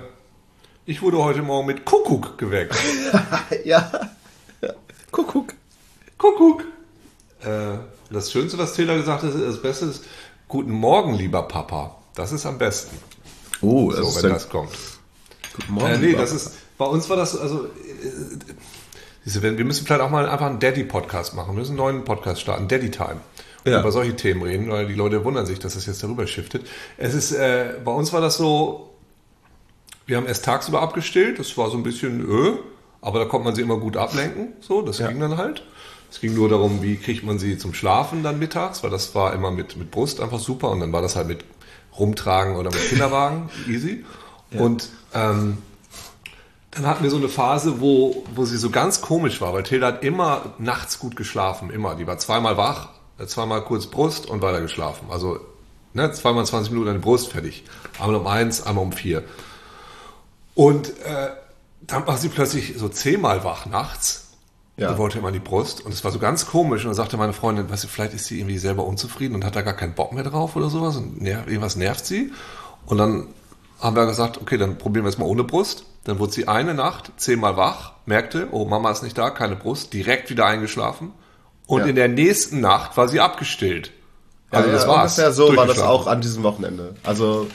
ich 0.85 1.01
wurde 1.01 1.17
heute 1.17 1.41
Morgen 1.41 1.65
mit 1.65 1.83
Kuckuck 1.83 2.37
geweckt. 2.37 2.75
ja. 3.65 3.91
Kuckuck. 5.11 5.53
Kuckuck. 6.17 6.63
Äh, 7.41 7.77
das 8.11 8.31
Schönste, 8.31 8.57
was 8.57 8.73
Taylor 8.73 8.97
gesagt 8.97 9.23
hat, 9.23 9.31
das 9.33 9.61
Beste 9.61 9.85
ist, 9.85 10.03
guten 10.47 10.71
Morgen, 10.71 11.15
lieber 11.15 11.43
Papa. 11.43 11.95
Das 12.13 12.31
ist 12.31 12.45
am 12.45 12.57
besten. 12.57 12.97
Oh, 13.61 13.91
das 13.91 14.13
so, 14.13 14.23
wenn 14.23 14.31
das 14.31 14.49
kommt. 14.49 14.71
Guten 15.55 15.73
Morgen. 15.73 15.93
Äh, 15.93 15.97
nee, 15.97 16.13
das 16.13 16.31
ist, 16.31 16.53
bei 16.77 16.85
uns 16.85 17.09
war 17.09 17.17
das, 17.17 17.37
also, 17.37 17.67
äh, 19.25 19.57
wir 19.57 19.65
müssen 19.65 19.85
vielleicht 19.85 20.01
auch 20.01 20.09
mal 20.09 20.27
einfach 20.27 20.45
einen 20.45 20.59
Daddy-Podcast 20.59 21.35
machen. 21.35 21.53
Wir 21.53 21.59
müssen 21.59 21.71
einen 21.71 21.77
neuen 21.77 22.03
Podcast 22.03 22.41
starten, 22.41 22.67
Daddy 22.67 22.91
Time. 22.91 23.21
Und 23.63 23.71
ja. 23.71 23.79
über 23.79 23.91
solche 23.91 24.15
Themen 24.15 24.43
reden, 24.43 24.69
weil 24.69 24.85
die 24.87 24.93
Leute 24.93 25.25
wundern 25.25 25.47
sich, 25.47 25.57
dass 25.57 25.73
das 25.73 25.87
jetzt 25.87 26.03
darüber 26.03 26.27
shiftet. 26.27 26.67
Es 26.97 27.15
ist, 27.15 27.31
äh, 27.31 27.73
bei 27.83 27.91
uns 27.91 28.13
war 28.13 28.21
das 28.21 28.37
so, 28.37 28.91
wir 30.05 30.17
haben 30.17 30.27
erst 30.27 30.45
tagsüber 30.45 30.81
abgestillt, 30.81 31.39
das 31.39 31.57
war 31.57 31.71
so 31.71 31.77
ein 31.77 31.81
bisschen, 31.81 32.29
äh, 32.29 32.57
aber 33.01 33.19
da 33.19 33.25
konnte 33.25 33.45
man 33.45 33.55
sie 33.55 33.63
immer 33.63 33.77
gut 33.77 33.97
ablenken, 33.97 34.53
so, 34.61 34.83
das 34.83 34.99
ja. 34.99 35.07
ging 35.07 35.19
dann 35.19 35.37
halt. 35.37 35.63
Es 36.11 36.21
ging 36.21 36.35
nur 36.35 36.47
darum, 36.47 36.83
wie 36.83 36.97
kriegt 36.97 37.23
man 37.23 37.39
sie 37.39 37.57
zum 37.57 37.73
Schlafen 37.73 38.21
dann 38.21 38.37
mittags, 38.37 38.83
weil 38.83 38.91
das 38.91 39.15
war 39.15 39.33
immer 39.33 39.49
mit, 39.49 39.75
mit 39.77 39.89
Brust 39.89 40.21
einfach 40.21 40.39
super 40.39 40.69
und 40.69 40.79
dann 40.79 40.93
war 40.93 41.01
das 41.01 41.15
halt 41.15 41.27
mit 41.27 41.43
Rumtragen 41.97 42.55
oder 42.55 42.69
mit 42.69 42.87
Kinderwagen 42.87 43.49
easy. 43.67 44.05
Ja. 44.51 44.61
Und 44.61 44.89
ähm, 45.13 45.57
dann 46.75 46.87
hatten 46.87 47.03
wir 47.03 47.09
so 47.09 47.17
eine 47.17 47.29
Phase, 47.29 47.79
wo, 47.81 48.23
wo 48.33 48.45
sie 48.45 48.57
so 48.57 48.69
ganz 48.69 49.01
komisch 49.01 49.41
war, 49.41 49.53
weil 49.53 49.63
Tilda 49.63 49.87
hat 49.87 50.03
immer 50.03 50.53
nachts 50.57 50.99
gut 50.99 51.15
geschlafen, 51.15 51.69
immer. 51.69 51.95
Die 51.95 52.05
war 52.05 52.17
zweimal 52.17 52.57
wach, 52.57 52.89
zweimal 53.25 53.63
kurz 53.63 53.87
Brust 53.87 54.27
und 54.27 54.41
weiter 54.41 54.61
geschlafen. 54.61 55.07
Also 55.09 55.39
ne, 55.93 56.11
zweimal 56.11 56.45
20 56.45 56.71
Minuten 56.71 56.89
an 56.89 56.95
die 56.95 57.01
Brust 57.01 57.31
fertig. 57.31 57.63
Einmal 57.99 58.15
um 58.15 58.27
eins, 58.27 58.61
einmal 58.65 58.83
um 58.83 58.91
vier. 58.91 59.23
Und 60.53 60.89
äh, 60.89 61.29
dann 61.81 62.05
war 62.07 62.17
sie 62.17 62.29
plötzlich 62.29 62.75
so 62.77 62.89
zehnmal 62.89 63.43
wach 63.43 63.65
nachts 63.65 64.25
ja. 64.77 64.91
Da 64.91 64.97
wollte 64.97 65.19
immer 65.19 65.31
die 65.31 65.39
Brust 65.39 65.85
und 65.85 65.93
es 65.93 66.03
war 66.03 66.11
so 66.11 66.19
ganz 66.19 66.47
komisch 66.47 66.83
und 66.83 66.89
dann 66.89 66.95
sagte 66.95 67.15
meine 67.15 67.31
Freundin, 67.31 67.69
weißt 67.69 67.85
du, 67.85 67.87
vielleicht 67.87 68.13
ist 68.13 68.25
sie 68.25 68.39
irgendwie 68.39 68.57
selber 68.57 68.85
unzufrieden 68.85 69.35
und 69.35 69.45
hat 69.45 69.55
da 69.55 69.61
gar 69.61 69.73
keinen 69.73 69.93
Bock 69.93 70.11
mehr 70.11 70.23
drauf 70.23 70.55
oder 70.57 70.69
sowas 70.69 70.97
und 70.97 71.21
nerv, 71.21 71.47
irgendwas 71.47 71.77
nervt 71.77 72.05
sie. 72.05 72.33
Und 72.85 72.97
dann 72.97 73.27
haben 73.79 73.95
wir 73.95 74.05
gesagt, 74.05 74.41
okay, 74.41 74.57
dann 74.57 74.77
probieren 74.77 75.05
wir 75.05 75.09
es 75.09 75.17
mal 75.17 75.25
ohne 75.25 75.45
Brust. 75.45 75.85
Dann 76.05 76.19
wurde 76.19 76.31
sie 76.31 76.47
eine 76.47 76.73
Nacht 76.73 77.11
zehnmal 77.17 77.57
wach, 77.57 77.93
merkte, 78.05 78.47
oh, 78.51 78.65
Mama 78.65 78.91
ist 78.91 79.03
nicht 79.03 79.17
da, 79.17 79.31
keine 79.31 79.55
Brust, 79.55 79.91
direkt 79.91 80.29
wieder 80.29 80.45
eingeschlafen. 80.45 81.11
Und 81.67 81.81
ja. 81.81 81.87
in 81.87 81.95
der 81.95 82.07
nächsten 82.07 82.61
Nacht 82.61 82.95
war 82.95 83.07
sie 83.07 83.19
abgestillt. 83.19 83.91
Also 84.51 84.69
ja, 84.69 84.73
das 84.73 84.83
ja, 84.83 84.89
war's. 84.89 85.17
Ungefähr 85.17 85.33
so 85.33 85.55
war 85.55 85.65
das 85.65 85.79
auch 85.79 86.07
an 86.07 86.21
diesem 86.21 86.43
Wochenende. 86.43 86.95
Also 87.03 87.47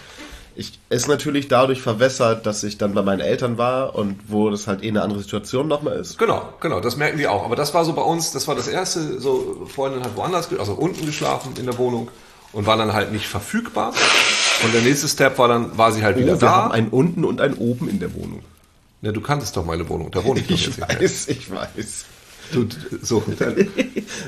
ich 0.56 0.80
ist 0.90 1.06
natürlich 1.06 1.46
dadurch 1.46 1.80
verwässert, 1.80 2.44
dass 2.44 2.64
ich 2.64 2.76
dann 2.76 2.92
bei 2.92 3.02
meinen 3.02 3.20
Eltern 3.20 3.56
war 3.56 3.94
und 3.94 4.18
wo 4.26 4.50
das 4.50 4.66
halt 4.66 4.82
eh 4.82 4.88
eine 4.88 5.02
andere 5.02 5.20
Situation 5.20 5.68
nochmal 5.68 5.96
ist. 5.96 6.18
Genau, 6.18 6.52
genau, 6.60 6.80
das 6.80 6.96
merken 6.96 7.18
die 7.18 7.28
auch. 7.28 7.44
Aber 7.44 7.54
das 7.54 7.72
war 7.72 7.84
so 7.84 7.92
bei 7.92 8.02
uns, 8.02 8.32
das 8.32 8.48
war 8.48 8.56
das 8.56 8.66
erste, 8.66 9.20
so 9.20 9.66
Freundin 9.72 10.02
hat 10.02 10.16
woanders, 10.16 10.50
also 10.58 10.72
unten 10.72 11.06
geschlafen 11.06 11.54
in 11.56 11.66
der 11.66 11.78
Wohnung 11.78 12.10
und 12.52 12.66
war 12.66 12.76
dann 12.76 12.92
halt 12.92 13.12
nicht 13.12 13.28
verfügbar. 13.28 13.94
Und 14.64 14.74
der 14.74 14.82
nächste 14.82 15.08
Step 15.08 15.38
war 15.38 15.48
dann, 15.48 15.76
war 15.78 15.92
sie 15.92 16.02
halt 16.02 16.16
Oh, 16.16 16.20
wieder 16.20 16.32
wir 16.34 16.38
da. 16.38 16.50
haben 16.52 16.72
einen 16.72 16.88
unten 16.88 17.24
und 17.24 17.40
einen 17.40 17.54
oben 17.54 17.88
in 17.88 17.98
der 17.98 18.14
Wohnung. 18.14 18.40
Ja, 19.02 19.12
du 19.12 19.20
kanntest 19.20 19.56
doch 19.56 19.64
meine 19.64 19.88
Wohnung, 19.88 20.10
da 20.10 20.22
wohne 20.24 20.40
ich 20.40 20.46
doch 20.46 20.54
Ich 20.54 20.66
jetzt 20.66 20.78
nicht 20.78 20.88
mehr. 20.88 21.00
weiß, 21.00 21.28
ich 21.28 21.50
weiß. 21.50 22.04
Du, 22.52 22.66
so, 23.00 23.22
dann, 23.38 23.54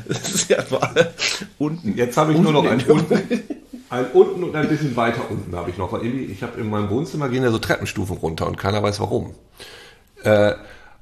Das 0.08 0.34
ist 0.34 0.48
ja 0.48 0.58
allem 0.58 1.06
unten. 1.58 1.96
jetzt 1.96 2.16
habe 2.16 2.32
ich 2.32 2.38
nur 2.38 2.52
noch 2.52 2.60
Unten 2.62 2.72
ein 2.72 2.78
in 2.80 2.86
der 2.86 2.94
unten, 2.94 3.42
ein 3.90 4.06
unten 4.12 4.44
und 4.44 4.54
ein 4.56 4.68
bisschen 4.68 4.94
weiter 4.96 5.22
unten 5.28 5.54
habe 5.56 5.70
ich 5.70 5.76
noch. 5.76 5.92
Weil 5.92 6.04
irgendwie, 6.04 6.24
ich 6.26 6.42
habe 6.42 6.58
in 6.60 6.70
meinem 6.70 6.88
Wohnzimmer 6.88 7.28
gehen 7.28 7.42
ja 7.42 7.50
so 7.50 7.58
Treppenstufen 7.58 8.16
runter 8.16 8.46
und 8.46 8.56
keiner 8.56 8.82
weiß 8.82 9.00
warum. 9.00 9.34
Äh, 10.22 10.52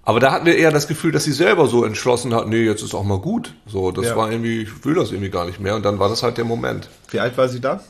aber 0.03 0.19
da 0.19 0.33
hatten 0.33 0.47
wir 0.47 0.57
eher 0.57 0.73
das 0.73 0.89
Gefühl, 0.89 1.13
dass 1.13 1.25
sie 1.25 1.33
selber 1.33 1.67
so 1.69 1.85
entschlossen 1.85 2.35
hat, 2.35 2.49
nee, 2.49 2.65
jetzt 2.65 2.83
ist 2.83 2.95
auch 2.95 3.05
mal 3.05 3.19
gut. 3.19 3.55
So, 3.67 3.93
das 3.93 4.07
Ja. 4.07 4.17
war 4.17 4.33
irgendwie, 4.33 4.63
ich 4.63 4.85
will 4.85 4.95
das 4.95 5.13
irgendwie 5.13 5.31
gar 5.31 5.45
nicht 5.45 5.61
mehr. 5.61 5.77
Und 5.77 5.85
dann 5.85 5.99
war 5.99 6.09
das 6.09 6.23
halt 6.23 6.39
der 6.39 6.47
Moment. 6.47 6.89
Wie 7.11 7.21
alt 7.21 7.37
war 7.37 7.49
sie 7.49 7.61
da? 7.61 7.81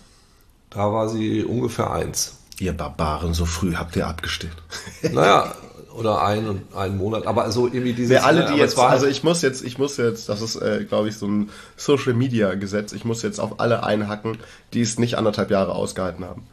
Da 0.70 0.92
war 0.92 1.09
sie 1.09 1.44
ungefähr 1.44 1.90
eins. 1.90 2.37
Ihr 2.59 2.72
Barbaren, 2.72 3.35
so 3.35 3.44
früh 3.44 3.74
habt 3.74 3.96
ihr 3.96 4.06
abgestillt. 4.06 4.56
Naja, 5.12 5.54
oder 5.94 6.22
ein 6.22 6.48
und 6.48 6.74
einen 6.74 6.96
Monat, 6.96 7.26
aber 7.26 7.50
so 7.50 7.66
irgendwie 7.66 7.92
dieses. 7.92 8.11
Wer 8.11 8.24
alle, 8.24 8.46
die 8.46 8.59
jetzt, 8.59 8.76
war 8.76 8.90
also 8.90 9.06
ich 9.06 9.24
muss 9.24 9.42
jetzt, 9.42 9.64
ich 9.64 9.78
muss 9.78 9.96
jetzt, 9.96 10.28
das 10.28 10.40
ist, 10.40 10.56
äh, 10.56 10.85
glaube 10.85 11.09
ich, 11.09 11.16
so 11.16 11.26
ein 11.26 11.50
Social 11.76 12.14
Media 12.14 12.54
Gesetz, 12.54 12.92
ich 12.92 13.04
muss 13.04 13.22
jetzt 13.22 13.40
auf 13.40 13.61
alle 13.61 13.83
einhacken, 13.83 14.38
die 14.72 14.83
es 14.83 14.98
nicht 14.98 15.16
anderthalb 15.16 15.50
Jahre 15.50 15.74
ausgehalten 15.74 16.24
haben. 16.24 16.46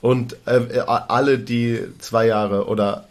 Und 0.00 0.36
äh, 0.46 0.58
äh, 0.58 0.80
alle, 0.80 1.38
die 1.38 1.80
zwei 1.98 2.26
Jahre 2.26 2.66
oder 2.66 3.08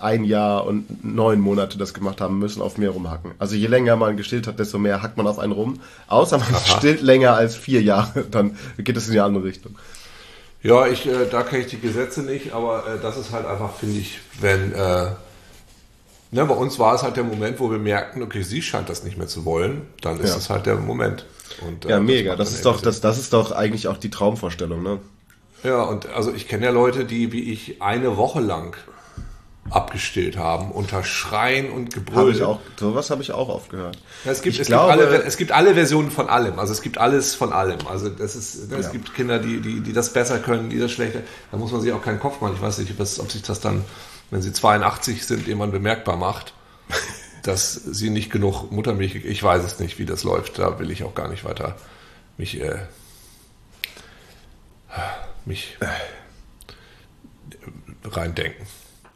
ein 0.00 0.24
Jahr 0.24 0.66
und 0.66 1.04
neun 1.04 1.38
Monate 1.38 1.78
das 1.78 1.94
gemacht 1.94 2.20
haben, 2.20 2.38
müssen 2.38 2.60
auf 2.60 2.78
mir 2.78 2.90
rumhacken. 2.90 3.32
Also 3.38 3.54
je 3.54 3.68
länger 3.68 3.94
man 3.96 4.16
gestillt 4.16 4.46
hat, 4.48 4.58
desto 4.58 4.78
mehr 4.78 5.02
hackt 5.02 5.16
man 5.16 5.26
auf 5.28 5.38
einen 5.38 5.52
rum. 5.52 5.80
Außer 6.08 6.38
man 6.38 6.54
stillt 6.78 7.00
länger 7.00 7.34
als 7.34 7.54
vier 7.54 7.80
Jahre, 7.82 8.24
dann 8.30 8.56
geht 8.78 8.96
es 8.96 9.06
in 9.06 9.12
die 9.12 9.20
andere 9.20 9.44
Richtung. 9.44 9.76
Ja, 10.62 10.86
ich, 10.86 11.06
äh, 11.06 11.26
da 11.30 11.42
kenne 11.42 11.62
ich 11.62 11.68
die 11.70 11.80
Gesetze 11.80 12.22
nicht, 12.22 12.52
aber 12.52 12.86
äh, 12.86 13.00
das 13.00 13.16
ist 13.16 13.32
halt 13.32 13.46
einfach, 13.46 13.74
finde 13.74 13.98
ich, 13.98 14.20
wenn, 14.40 14.72
äh, 14.72 15.06
ne, 16.30 16.44
bei 16.44 16.54
uns 16.54 16.78
war 16.78 16.94
es 16.94 17.02
halt 17.02 17.16
der 17.16 17.24
Moment, 17.24 17.58
wo 17.60 17.70
wir 17.70 17.78
merkten, 17.78 18.22
okay, 18.22 18.42
sie 18.42 18.62
scheint 18.62 18.88
das 18.88 19.02
nicht 19.04 19.18
mehr 19.18 19.26
zu 19.28 19.44
wollen, 19.44 19.82
dann 20.00 20.18
ist 20.20 20.30
Ja. 20.30 20.34
das 20.36 20.50
halt 20.50 20.66
der 20.66 20.76
Moment. 20.76 21.26
Und, 21.66 21.84
äh, 21.84 21.90
Ja, 21.90 22.00
mega. 22.00 22.36
Das 22.36 22.48
dann 22.48 22.56
ist 22.56 22.64
doch, 22.66 22.80
das, 22.80 23.00
das 23.00 23.18
ist 23.18 23.32
doch 23.32 23.52
eigentlich 23.52 23.88
auch 23.88 23.96
die 23.98 24.10
Traumvorstellung, 24.10 24.82
ne? 24.82 24.98
Ja, 25.64 25.82
und 25.82 26.08
also 26.08 26.32
ich 26.32 26.48
kenne 26.48 26.64
ja 26.66 26.72
Leute, 26.72 27.04
die 27.04 27.30
wie 27.32 27.52
ich 27.52 27.80
eine 27.82 28.16
Woche 28.16 28.40
lang 28.40 28.76
abgestillt 29.72 30.36
haben, 30.36 30.70
unter 30.70 31.02
Schreien 31.02 31.70
und 31.70 31.94
Gebrüll. 31.94 32.18
Habe 32.18 32.30
ich 32.32 32.42
auch, 32.42 32.60
sowas 32.78 33.10
habe 33.10 33.22
ich 33.22 33.32
auch 33.32 33.48
oft 33.48 33.70
gehört. 33.70 33.98
Ja, 34.24 34.32
es 34.32 34.42
gibt, 34.42 34.58
es, 34.58 34.66
glaube, 34.66 34.92
gibt 34.92 35.06
alle, 35.08 35.22
es 35.22 35.36
gibt 35.36 35.52
alle 35.52 35.74
Versionen 35.74 36.10
von 36.10 36.28
allem. 36.28 36.58
Also 36.58 36.72
es 36.72 36.82
gibt 36.82 36.98
alles 36.98 37.34
von 37.34 37.52
allem. 37.52 37.86
Also 37.86 38.08
das 38.10 38.36
ist, 38.36 38.70
es 38.70 38.86
Ja. 38.86 38.92
gibt 38.92 39.14
Kinder, 39.14 39.38
die, 39.38 39.60
die, 39.60 39.80
die 39.80 39.92
das 39.92 40.12
besser 40.12 40.38
können, 40.38 40.68
die 40.70 40.78
das 40.78 40.92
schlechter. 40.92 41.20
Da 41.50 41.56
muss 41.56 41.72
man 41.72 41.80
sich 41.80 41.92
auch 41.92 42.02
keinen 42.02 42.20
Kopf 42.20 42.40
machen. 42.40 42.54
Ich 42.54 42.62
weiß 42.62 42.78
nicht, 42.78 42.92
ob 43.00 43.30
sich 43.30 43.42
das 43.42 43.60
dann, 43.60 43.84
wenn 44.30 44.42
sie 44.42 44.52
82 44.52 45.26
sind, 45.26 45.48
irgendwann 45.48 45.72
bemerkbar 45.72 46.16
macht, 46.16 46.52
dass 47.42 47.72
sie 47.74 48.10
nicht 48.10 48.30
genug 48.30 48.70
Muttermilch. 48.70 49.14
Ich 49.14 49.42
weiß 49.42 49.64
es 49.64 49.78
nicht, 49.78 49.98
wie 49.98 50.06
das 50.06 50.22
läuft. 50.22 50.58
Da 50.58 50.78
will 50.78 50.90
ich 50.90 51.02
auch 51.04 51.14
gar 51.14 51.28
nicht 51.28 51.44
weiter 51.44 51.76
mich, 52.36 52.60
äh, 52.60 52.78
mich 55.44 55.76
reindenken. 58.04 58.66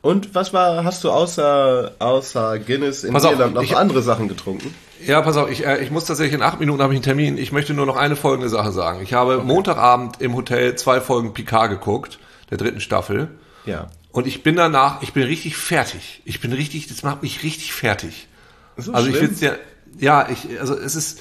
Und 0.06 0.36
was 0.36 0.52
war, 0.52 0.84
hast 0.84 1.02
du 1.02 1.10
außer, 1.10 1.96
außer 1.98 2.60
Guinness 2.60 3.02
in 3.02 3.12
Pass 3.12 3.24
auf, 3.24 3.32
Irland 3.32 3.54
noch 3.54 3.62
ich- 3.64 3.76
andere 3.76 4.02
Sachen 4.02 4.28
getrunken? 4.28 4.72
Ja, 5.04 5.20
pass 5.20 5.36
auf, 5.36 5.50
ich, 5.50 5.66
äh, 5.66 5.82
ich 5.82 5.90
muss 5.90 6.04
tatsächlich 6.04 6.34
in 6.34 6.42
acht 6.42 6.60
Minuten 6.60 6.80
habe 6.80 6.92
ich 6.92 6.98
einen 6.98 7.02
Termin. 7.02 7.38
Ich 7.38 7.50
möchte 7.50 7.74
nur 7.74 7.86
noch 7.86 7.96
eine 7.96 8.14
folgende 8.14 8.48
Sache 8.48 8.70
sagen. 8.70 9.00
Ich 9.02 9.14
habe 9.14 9.38
Montagabend 9.38 10.20
im 10.22 10.36
Hotel 10.36 10.76
zwei 10.76 11.00
Folgen 11.00 11.34
Picard 11.34 11.70
geguckt, 11.70 12.20
der 12.50 12.56
dritten 12.56 12.80
Staffel. 12.80 13.28
Ja. 13.64 13.88
Und 14.12 14.28
ich 14.28 14.44
bin 14.44 14.54
danach, 14.54 15.02
ich 15.02 15.12
bin 15.12 15.24
richtig 15.24 15.56
fertig. 15.56 16.22
Ich 16.24 16.40
bin 16.40 16.52
richtig, 16.52 16.86
das 16.86 17.02
macht 17.02 17.22
mich 17.24 17.42
richtig 17.42 17.72
fertig. 17.72 18.28
So 18.76 18.92
also 18.92 19.08
ich 19.08 19.16
schlimm? 19.16 19.34
find's 19.34 19.40
ja, 19.40 19.54
ja, 19.98 20.28
ich, 20.30 20.60
also 20.60 20.78
es 20.78 20.94
ist 20.94 21.20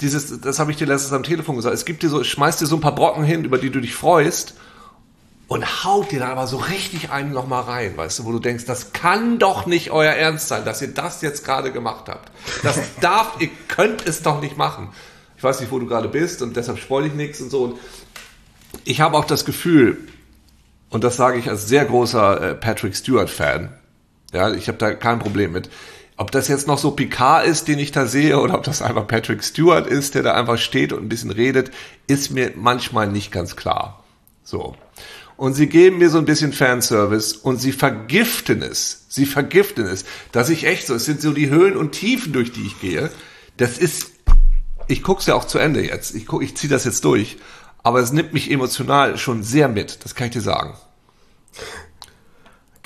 dieses, 0.00 0.40
das 0.40 0.60
habe 0.60 0.70
ich 0.70 0.76
dir 0.76 0.86
letztens 0.86 1.12
am 1.12 1.24
Telefon 1.24 1.56
gesagt. 1.56 1.74
Es 1.74 1.84
gibt 1.84 2.04
dir 2.04 2.08
so, 2.08 2.22
schmeißt 2.22 2.60
dir 2.60 2.66
so 2.66 2.76
ein 2.76 2.80
paar 2.80 2.94
Brocken 2.94 3.24
hin, 3.24 3.44
über 3.44 3.58
die 3.58 3.70
du 3.70 3.80
dich 3.80 3.94
freust 3.96 4.54
und 5.52 5.84
haut 5.84 6.10
dir 6.10 6.20
dann 6.20 6.30
aber 6.30 6.46
so 6.46 6.56
richtig 6.56 7.10
einen 7.10 7.30
noch 7.30 7.46
mal 7.46 7.60
rein, 7.60 7.94
weißt 7.94 8.20
du, 8.20 8.24
wo 8.24 8.32
du 8.32 8.38
denkst, 8.38 8.64
das 8.64 8.94
kann 8.94 9.38
doch 9.38 9.66
nicht 9.66 9.90
euer 9.90 10.12
Ernst 10.12 10.48
sein, 10.48 10.64
dass 10.64 10.80
ihr 10.80 10.88
das 10.88 11.20
jetzt 11.20 11.44
gerade 11.44 11.72
gemacht 11.72 12.08
habt. 12.08 12.32
Das 12.62 12.80
darf, 13.02 13.34
ihr 13.38 13.50
könnt 13.68 14.06
es 14.06 14.22
doch 14.22 14.40
nicht 14.40 14.56
machen. 14.56 14.88
Ich 15.36 15.44
weiß 15.44 15.60
nicht, 15.60 15.70
wo 15.70 15.78
du 15.78 15.86
gerade 15.86 16.08
bist 16.08 16.40
und 16.40 16.56
deshalb 16.56 16.78
spoil 16.78 17.04
ich 17.04 17.12
nichts 17.12 17.42
und 17.42 17.50
so. 17.50 17.64
Und 17.64 17.78
ich 18.84 19.02
habe 19.02 19.14
auch 19.14 19.26
das 19.26 19.44
Gefühl, 19.44 19.98
und 20.88 21.04
das 21.04 21.16
sage 21.16 21.38
ich 21.38 21.50
als 21.50 21.68
sehr 21.68 21.84
großer 21.84 22.52
äh, 22.52 22.54
Patrick 22.54 22.96
Stewart-Fan, 22.96 23.74
ja, 24.32 24.54
ich 24.54 24.68
habe 24.68 24.78
da 24.78 24.94
kein 24.94 25.18
Problem 25.18 25.52
mit. 25.52 25.68
Ob 26.16 26.30
das 26.30 26.48
jetzt 26.48 26.66
noch 26.66 26.78
so 26.78 26.92
Picard 26.92 27.44
ist, 27.44 27.68
den 27.68 27.78
ich 27.78 27.92
da 27.92 28.06
sehe, 28.06 28.40
oder 28.40 28.54
ob 28.54 28.62
das 28.62 28.80
einfach 28.80 29.06
Patrick 29.06 29.44
Stewart 29.44 29.86
ist, 29.86 30.14
der 30.14 30.22
da 30.22 30.32
einfach 30.32 30.56
steht 30.56 30.94
und 30.94 31.02
ein 31.02 31.10
bisschen 31.10 31.30
redet, 31.30 31.70
ist 32.06 32.30
mir 32.30 32.52
manchmal 32.54 33.06
nicht 33.06 33.30
ganz 33.32 33.54
klar. 33.54 34.02
So. 34.44 34.74
Und 35.36 35.54
sie 35.54 35.66
geben 35.66 35.98
mir 35.98 36.10
so 36.10 36.18
ein 36.18 36.24
bisschen 36.24 36.52
Fanservice 36.52 37.34
und 37.34 37.58
sie 37.58 37.72
vergiften 37.72 38.62
es. 38.62 39.06
Sie 39.08 39.26
vergiften 39.26 39.86
es. 39.86 40.04
Dass 40.30 40.48
ich 40.48 40.64
echt 40.66 40.86
so, 40.86 40.94
es 40.94 41.04
sind 41.04 41.20
so 41.20 41.32
die 41.32 41.50
Höhen 41.50 41.76
und 41.76 41.92
Tiefen, 41.92 42.32
durch 42.32 42.52
die 42.52 42.66
ich 42.66 42.80
gehe. 42.80 43.10
Das 43.56 43.78
ist, 43.78 44.12
ich 44.88 45.02
guck's 45.02 45.26
ja 45.26 45.34
auch 45.34 45.46
zu 45.46 45.58
Ende 45.58 45.84
jetzt. 45.84 46.14
Ich 46.14 46.26
guck, 46.26 46.42
ich 46.42 46.56
ziehe 46.56 46.70
das 46.70 46.84
jetzt 46.84 47.04
durch. 47.04 47.38
Aber 47.82 47.98
es 47.98 48.12
nimmt 48.12 48.32
mich 48.32 48.50
emotional 48.50 49.18
schon 49.18 49.42
sehr 49.42 49.68
mit. 49.68 50.04
Das 50.04 50.14
kann 50.14 50.28
ich 50.28 50.32
dir 50.32 50.40
sagen. 50.40 50.76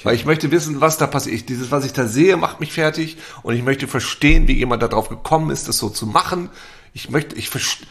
Weil 0.03 0.15
ich 0.15 0.25
möchte 0.25 0.51
wissen, 0.53 0.81
was 0.81 0.99
da 0.99 1.07
passiert. 1.07 1.49
Dieses, 1.49 1.73
was 1.73 1.85
ich 1.85 1.93
da 1.93 2.07
sehe, 2.07 2.37
macht 2.37 2.61
mich 2.61 2.73
fertig. 2.73 3.17
Und 3.43 3.57
ich 3.57 3.63
möchte 3.63 3.89
verstehen, 3.89 4.47
wie 4.47 4.53
jemand 4.53 4.83
darauf 4.83 5.09
gekommen 5.09 5.51
ist, 5.51 5.69
das 5.69 5.79
so 5.79 5.89
zu 5.89 6.07
machen. 6.07 6.49
Ich 6.93 7.11
möchte, 7.11 7.35
ich 7.35 7.51
verstehe. 7.51 7.89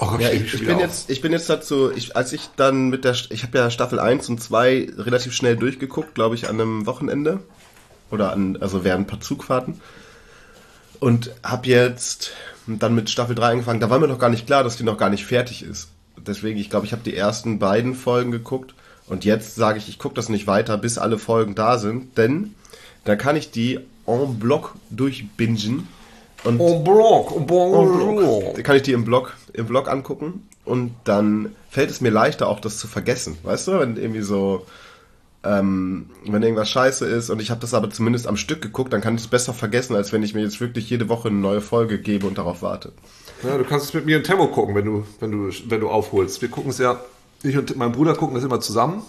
Oh 0.00 0.16
Ja, 0.18 0.30
ich, 0.30 0.54
ich 0.54 0.64
bin 0.64 0.78
jetzt, 0.78 1.10
ich 1.10 1.20
bin 1.20 1.32
jetzt 1.32 1.50
dazu, 1.50 1.90
ich, 1.90 2.16
als 2.16 2.32
ich 2.32 2.50
dann 2.56 2.88
mit 2.88 3.04
der, 3.04 3.16
ich 3.30 3.42
habe 3.42 3.58
ja 3.58 3.70
Staffel 3.70 3.98
1 3.98 4.28
und 4.28 4.40
2 4.40 4.92
relativ 4.96 5.32
schnell 5.32 5.56
durchgeguckt, 5.56 6.14
glaube 6.14 6.36
ich, 6.36 6.48
an 6.48 6.60
einem 6.60 6.86
Wochenende. 6.86 7.40
Oder 8.10 8.32
an, 8.32 8.56
also 8.60 8.84
während 8.84 9.02
ein 9.02 9.06
paar 9.06 9.20
Zugfahrten. 9.20 9.80
Und 11.00 11.32
habe 11.42 11.68
jetzt 11.68 12.32
dann 12.66 12.94
mit 12.94 13.10
Staffel 13.10 13.34
3 13.34 13.50
angefangen. 13.52 13.80
Da 13.80 13.90
war 13.90 13.98
mir 13.98 14.08
noch 14.08 14.18
gar 14.18 14.30
nicht 14.30 14.46
klar, 14.46 14.64
dass 14.64 14.76
die 14.76 14.84
noch 14.84 14.98
gar 14.98 15.10
nicht 15.10 15.26
fertig 15.26 15.62
ist. 15.62 15.88
Deswegen, 16.16 16.58
ich 16.58 16.70
glaube, 16.70 16.86
ich 16.86 16.92
habe 16.92 17.02
die 17.02 17.16
ersten 17.16 17.58
beiden 17.58 17.94
Folgen 17.94 18.30
geguckt. 18.30 18.74
Und 19.06 19.24
jetzt 19.24 19.54
sage 19.54 19.78
ich, 19.78 19.88
ich 19.88 19.98
gucke 19.98 20.14
das 20.14 20.28
nicht 20.28 20.46
weiter, 20.46 20.76
bis 20.76 20.98
alle 20.98 21.18
Folgen 21.18 21.54
da 21.54 21.78
sind. 21.78 22.16
Denn 22.18 22.54
da 23.04 23.16
kann 23.16 23.36
ich 23.36 23.50
die 23.50 23.80
en 24.06 24.38
bloc 24.38 24.74
durchbingen. 24.90 25.88
Und 26.44 26.60
En 26.60 26.84
bloc, 26.84 27.34
en 27.34 27.46
bloc. 27.46 28.64
kann 28.64 28.76
ich 28.76 28.82
die 28.82 28.92
im 28.92 29.04
Blog, 29.04 29.34
im 29.52 29.66
Blog 29.66 29.88
angucken 29.88 30.48
und 30.64 30.94
dann 31.04 31.54
fällt 31.70 31.90
es 31.90 32.00
mir 32.00 32.10
leichter, 32.10 32.48
auch 32.48 32.60
das 32.60 32.78
zu 32.78 32.86
vergessen. 32.86 33.36
Weißt 33.42 33.66
du, 33.66 33.80
wenn 33.80 33.96
irgendwie 33.96 34.22
so, 34.22 34.64
ähm, 35.42 36.10
wenn 36.26 36.42
irgendwas 36.42 36.68
scheiße 36.70 37.06
ist 37.06 37.30
und 37.30 37.40
ich 37.40 37.50
habe 37.50 37.60
das 37.60 37.74
aber 37.74 37.90
zumindest 37.90 38.28
am 38.28 38.36
Stück 38.36 38.62
geguckt, 38.62 38.92
dann 38.92 39.00
kann 39.00 39.16
ich 39.16 39.22
es 39.22 39.26
besser 39.26 39.52
vergessen, 39.52 39.96
als 39.96 40.12
wenn 40.12 40.22
ich 40.22 40.34
mir 40.34 40.42
jetzt 40.42 40.60
wirklich 40.60 40.88
jede 40.88 41.08
Woche 41.08 41.28
eine 41.28 41.38
neue 41.38 41.60
Folge 41.60 41.98
gebe 41.98 42.26
und 42.26 42.38
darauf 42.38 42.62
warte. 42.62 42.92
Ja, 43.42 43.56
du 43.58 43.64
kannst 43.64 43.86
es 43.86 43.94
mit 43.94 44.06
mir 44.06 44.16
in 44.16 44.24
Tempo 44.24 44.46
gucken, 44.48 44.74
wenn 44.74 44.84
du, 44.84 45.04
wenn 45.20 45.32
du, 45.32 45.50
wenn 45.68 45.80
du 45.80 45.88
aufholst. 45.88 46.40
Wir 46.40 46.48
gucken 46.48 46.70
es 46.70 46.78
ja, 46.78 47.00
ich 47.42 47.56
und 47.56 47.76
mein 47.76 47.92
Bruder 47.92 48.14
gucken 48.14 48.34
das 48.34 48.44
immer 48.44 48.60
zusammen. 48.60 49.02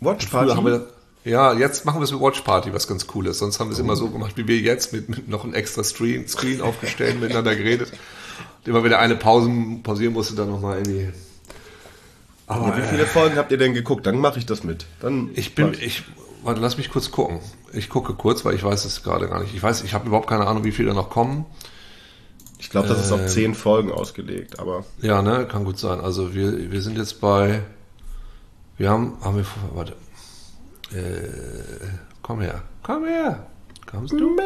Watch 0.00 0.26
Früher 0.26 0.56
haben 0.56 0.66
wir, 0.66 0.86
ja, 1.24 1.54
jetzt 1.54 1.86
machen 1.86 2.00
wir 2.00 2.04
es 2.04 2.12
mit 2.12 2.20
Watch 2.20 2.42
Party, 2.42 2.72
was 2.74 2.86
ganz 2.86 3.06
cool 3.14 3.26
ist. 3.26 3.38
Sonst 3.38 3.58
haben 3.58 3.68
wir 3.70 3.72
es 3.74 3.78
immer 3.78 3.96
so 3.96 4.10
gemacht, 4.10 4.36
wie 4.36 4.46
wir 4.46 4.58
jetzt, 4.58 4.92
mit, 4.92 5.08
mit 5.08 5.28
noch 5.28 5.44
einem 5.44 5.54
extra 5.54 5.82
Screen, 5.82 6.28
Screen 6.28 6.60
aufgestellt, 6.60 7.18
miteinander 7.20 7.56
geredet. 7.56 7.90
Und 8.58 8.68
immer 8.68 8.84
wieder 8.84 8.98
eine 8.98 9.16
Pause 9.16 9.50
pausieren 9.82 10.12
musste, 10.12 10.34
dann 10.34 10.50
nochmal 10.50 10.78
irgendwie. 10.78 11.08
Aber 12.46 12.76
wie 12.76 12.82
viele 12.82 13.06
Folgen 13.06 13.36
habt 13.36 13.50
ihr 13.52 13.58
denn 13.58 13.72
geguckt? 13.72 14.06
Dann 14.06 14.18
mache 14.18 14.38
ich 14.38 14.44
das 14.44 14.64
mit. 14.64 14.84
Dann 15.00 15.30
ich 15.34 15.54
bin, 15.54 15.70
mach 15.70 15.80
ich, 15.80 16.04
warte, 16.42 16.60
lass 16.60 16.76
mich 16.76 16.90
kurz 16.90 17.10
gucken. 17.10 17.40
Ich 17.72 17.88
gucke 17.88 18.12
kurz, 18.12 18.44
weil 18.44 18.54
ich 18.54 18.62
weiß 18.62 18.84
es 18.84 19.02
gerade 19.02 19.28
gar 19.28 19.40
nicht. 19.40 19.54
Ich 19.54 19.62
weiß, 19.62 19.82
ich 19.82 19.94
habe 19.94 20.06
überhaupt 20.06 20.28
keine 20.28 20.46
Ahnung, 20.46 20.62
wie 20.64 20.72
viele 20.72 20.88
da 20.88 20.94
noch 20.94 21.08
kommen. 21.08 21.46
ich 22.58 22.68
glaube, 22.68 22.86
das 22.86 23.02
ist 23.02 23.12
auf 23.12 23.22
ähm, 23.22 23.28
zehn 23.28 23.54
Folgen 23.54 23.90
ausgelegt, 23.90 24.58
aber 24.58 24.84
Ja, 25.00 25.22
ne, 25.22 25.46
kann 25.46 25.64
gut 25.64 25.78
sein. 25.78 26.00
Also 26.00 26.34
wir, 26.34 26.70
wir 26.70 26.82
sind 26.82 26.98
jetzt 26.98 27.22
bei, 27.22 27.62
wir 28.76 28.90
haben, 28.90 29.16
haben 29.22 29.38
wir, 29.38 29.46
warte, 29.74 29.96
äh, 30.92 31.86
komm 32.22 32.40
her, 32.40 32.62
komm 32.82 33.04
her, 33.04 33.46
kommst 33.86 34.12
du? 34.12 34.36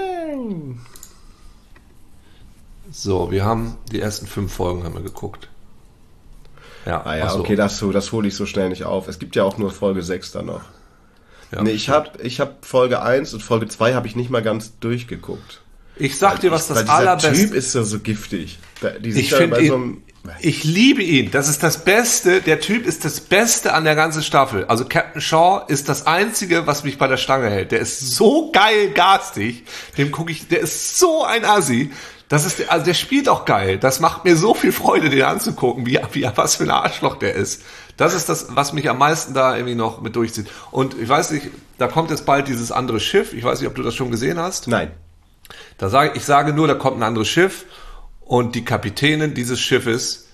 So, 2.90 3.30
wir 3.30 3.44
haben 3.44 3.76
die 3.92 4.00
ersten 4.00 4.26
fünf 4.26 4.52
Folgen 4.52 4.84
haben 4.84 4.94
wir 4.94 5.02
geguckt. 5.02 5.48
Ja, 6.86 7.02
Ah 7.04 7.16
ja, 7.16 7.28
so. 7.28 7.40
okay, 7.40 7.54
das, 7.56 7.82
das 7.92 8.12
hole 8.12 8.28
ich 8.28 8.34
so 8.34 8.46
schnell 8.46 8.70
nicht 8.70 8.84
auf. 8.84 9.08
Es 9.08 9.18
gibt 9.18 9.36
ja 9.36 9.44
auch 9.44 9.58
nur 9.58 9.70
Folge 9.70 10.02
6 10.02 10.32
dann 10.32 10.46
noch. 10.46 10.62
Ja, 11.52 11.62
nee, 11.62 11.70
ich 11.70 11.88
habe 11.90 12.10
ich 12.22 12.40
hab 12.40 12.64
Folge 12.64 13.02
1 13.02 13.34
und 13.34 13.42
Folge 13.42 13.68
2 13.68 13.94
habe 13.94 14.06
ich 14.06 14.16
nicht 14.16 14.30
mal 14.30 14.42
ganz 14.42 14.78
durchgeguckt. 14.80 15.62
Ich 15.96 16.16
sag 16.16 16.40
dir, 16.40 16.50
was 16.50 16.70
Weil 16.70 16.84
das 16.84 16.88
allerbeste 16.88 17.32
Typ 17.32 17.54
ist 17.54 17.72
so, 17.72 17.82
so 17.82 17.98
giftig. 17.98 18.58
Da- 18.80 18.90
Die 18.90 19.12
sind 19.12 19.20
Ich 19.22 19.30
ja 19.30 19.38
finde 19.38 19.56
bei 19.56 19.66
so 19.66 19.74
einem, 20.32 20.40
ich 20.42 20.64
liebe 20.64 21.02
ihn. 21.02 21.30
Das 21.30 21.48
ist 21.48 21.62
das 21.62 21.84
Beste. 21.84 22.40
Der 22.40 22.60
Typ 22.60 22.86
ist 22.86 23.04
das 23.04 23.20
Beste 23.20 23.72
an 23.74 23.84
der 23.84 23.94
ganzen 23.94 24.22
Staffel. 24.22 24.64
Also 24.66 24.84
Captain 24.84 25.20
Shaw 25.20 25.62
ist 25.68 25.88
das 25.88 26.06
Einzige, 26.06 26.66
was 26.66 26.84
mich 26.84 26.98
bei 26.98 27.06
der 27.06 27.16
Stange 27.16 27.50
hält. 27.50 27.72
Der 27.72 27.80
ist 27.80 28.00
so 28.14 28.50
geil 28.52 28.90
garstig. 28.90 29.64
Dem 29.96 30.10
gucke 30.10 30.30
ich, 30.32 30.48
der 30.48 30.60
ist 30.60 30.98
so 30.98 31.24
ein 31.24 31.44
Assi. 31.44 31.90
Das 32.28 32.44
ist, 32.44 32.58
der- 32.58 32.70
also 32.70 32.84
der 32.84 32.94
spielt 32.94 33.28
auch 33.28 33.44
geil. 33.46 33.78
Das 33.78 34.00
macht 34.00 34.24
mir 34.24 34.36
so 34.36 34.52
viel 34.54 34.72
Freude, 34.72 35.08
den 35.08 35.22
anzugucken, 35.22 35.86
wie, 35.86 35.98
wie, 36.12 36.28
was 36.34 36.56
für 36.56 36.64
ein 36.64 36.70
Arschloch 36.70 37.16
der 37.16 37.34
ist. 37.34 37.62
Das 37.96 38.14
ist 38.14 38.28
das, 38.28 38.48
was 38.50 38.72
mich 38.72 38.88
am 38.90 38.98
meisten 38.98 39.34
da 39.34 39.56
irgendwie 39.56 39.74
noch 39.74 40.00
mit 40.02 40.14
durchzieht. 40.14 40.46
Und 40.70 40.94
ich 41.00 41.08
weiß 41.08 41.30
nicht, 41.32 41.46
da 41.78 41.88
kommt 41.88 42.10
jetzt 42.10 42.26
bald 42.26 42.46
dieses 42.46 42.70
andere 42.70 43.00
Schiff. 43.00 43.32
Ich 43.32 43.44
weiß 43.44 43.60
nicht, 43.60 43.68
ob 43.68 43.74
du 43.74 43.82
das 43.82 43.94
schon 43.94 44.10
gesehen 44.10 44.38
hast. 44.38 44.68
Nein. 44.68 44.90
Da 45.78 45.88
sage 45.88 46.12
ich 46.14 46.24
sage 46.24 46.52
nur, 46.52 46.68
da 46.68 46.74
kommt 46.74 46.98
ein 46.98 47.02
anderes 47.02 47.28
Schiff 47.28 47.64
und 48.28 48.54
die 48.54 48.64
Kapitänin 48.64 49.32
dieses 49.32 49.58
Schiffes, 49.58 50.26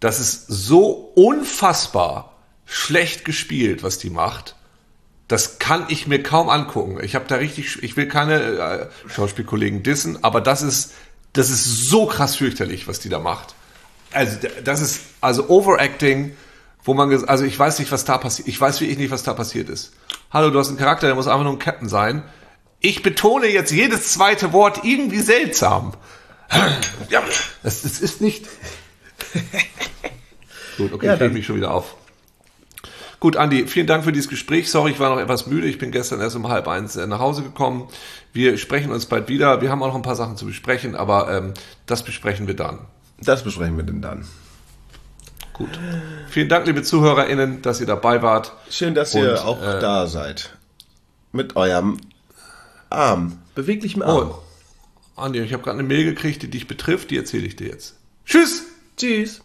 das 0.00 0.20
ist 0.20 0.46
so 0.48 1.12
unfassbar 1.14 2.34
schlecht 2.66 3.24
gespielt, 3.24 3.84
was 3.84 3.98
die 3.98 4.10
macht. 4.10 4.56
Das 5.28 5.58
kann 5.60 5.86
ich 5.88 6.08
mir 6.08 6.22
kaum 6.22 6.50
angucken. 6.50 6.98
Ich 7.02 7.14
habe 7.14 7.24
da 7.28 7.36
richtig, 7.36 7.82
ich 7.82 7.96
will 7.96 8.08
keine 8.08 8.42
äh, 8.42 8.86
Schauspielkollegen 9.08 9.84
dissen, 9.84 10.22
aber 10.24 10.40
das 10.40 10.62
ist, 10.62 10.94
das 11.32 11.48
ist 11.48 11.88
so 11.88 12.06
krass 12.06 12.36
fürchterlich, 12.36 12.88
was 12.88 12.98
die 12.98 13.08
da 13.08 13.20
macht. 13.20 13.54
Also 14.12 14.36
das 14.64 14.80
ist 14.80 15.00
also 15.20 15.48
Overacting, 15.48 16.36
wo 16.82 16.94
man, 16.94 17.24
also 17.28 17.44
ich 17.44 17.58
weiß 17.58 17.78
nicht, 17.78 17.92
was 17.92 18.04
da 18.04 18.18
passiert. 18.18 18.48
Ich 18.48 18.60
weiß 18.60 18.80
wirklich 18.80 18.98
nicht, 18.98 19.10
was 19.12 19.22
da 19.22 19.32
passiert 19.32 19.68
ist. 19.68 19.92
Hallo, 20.32 20.50
du 20.50 20.58
hast 20.58 20.68
einen 20.68 20.76
Charakter, 20.76 21.06
der 21.06 21.14
muss 21.14 21.28
einfach 21.28 21.44
nur 21.44 21.52
ein 21.52 21.60
Captain 21.60 21.88
sein. 21.88 22.24
Ich 22.80 23.02
betone 23.02 23.46
jetzt 23.46 23.70
jedes 23.70 24.12
zweite 24.12 24.52
Wort 24.52 24.80
irgendwie 24.82 25.20
seltsam. 25.20 25.92
Ja, 27.10 27.22
das, 27.62 27.82
das 27.82 28.00
ist 28.00 28.20
nicht. 28.20 28.46
Gut, 30.76 30.92
okay, 30.92 31.06
Ja, 31.06 31.20
ich 31.20 31.32
mich 31.32 31.46
schon 31.46 31.56
wieder 31.56 31.72
auf. 31.72 31.96
Gut, 33.18 33.36
Andi, 33.36 33.66
vielen 33.66 33.86
Dank 33.86 34.04
für 34.04 34.12
dieses 34.12 34.28
Gespräch. 34.28 34.70
Sorry, 34.70 34.90
ich 34.90 35.00
war 35.00 35.08
noch 35.14 35.20
etwas 35.20 35.46
müde. 35.46 35.66
Ich 35.66 35.78
bin 35.78 35.90
gestern 35.90 36.20
erst 36.20 36.36
um 36.36 36.48
halb 36.48 36.68
eins 36.68 36.96
äh, 36.96 37.06
nach 37.06 37.18
Hause 37.18 37.42
gekommen. 37.42 37.88
Wir 38.32 38.58
sprechen 38.58 38.92
uns 38.92 39.06
bald 39.06 39.28
wieder. 39.28 39.62
Wir 39.62 39.70
haben 39.70 39.82
auch 39.82 39.88
noch 39.88 39.94
ein 39.94 40.02
paar 40.02 40.16
Sachen 40.16 40.36
zu 40.36 40.44
besprechen, 40.44 40.94
aber 40.94 41.30
ähm, 41.34 41.54
das 41.86 42.02
besprechen 42.02 42.46
wir 42.46 42.54
dann. 42.54 42.80
Das 43.18 43.42
besprechen 43.42 43.76
wir 43.78 43.84
denn 43.84 44.02
dann. 44.02 44.26
Gut. 45.54 45.78
Vielen 46.28 46.50
Dank, 46.50 46.66
liebe 46.66 46.82
ZuhörerInnen, 46.82 47.62
dass 47.62 47.80
ihr 47.80 47.86
dabei 47.86 48.20
wart. 48.20 48.52
Schön, 48.68 48.94
dass 48.94 49.14
ihr 49.14 49.30
Und, 49.30 49.38
auch 49.38 49.62
äh, 49.62 49.80
da 49.80 50.06
seid. 50.06 50.54
Mit 51.32 51.56
eurem 51.56 51.96
Arm. 52.90 53.38
Beweglichem 53.54 54.02
Arm. 54.02 54.32
Oh, 54.32 54.42
Andi, 55.16 55.40
ich 55.40 55.52
habe 55.52 55.62
gerade 55.62 55.78
eine 55.78 55.88
Mail 55.88 56.04
gekriegt, 56.04 56.42
die 56.42 56.50
dich 56.50 56.66
betrifft. 56.66 57.10
Die 57.10 57.16
erzähle 57.16 57.46
ich 57.46 57.56
dir 57.56 57.68
jetzt. 57.68 57.96
Tschüss! 58.24 58.64
Tschüss. 58.96 59.42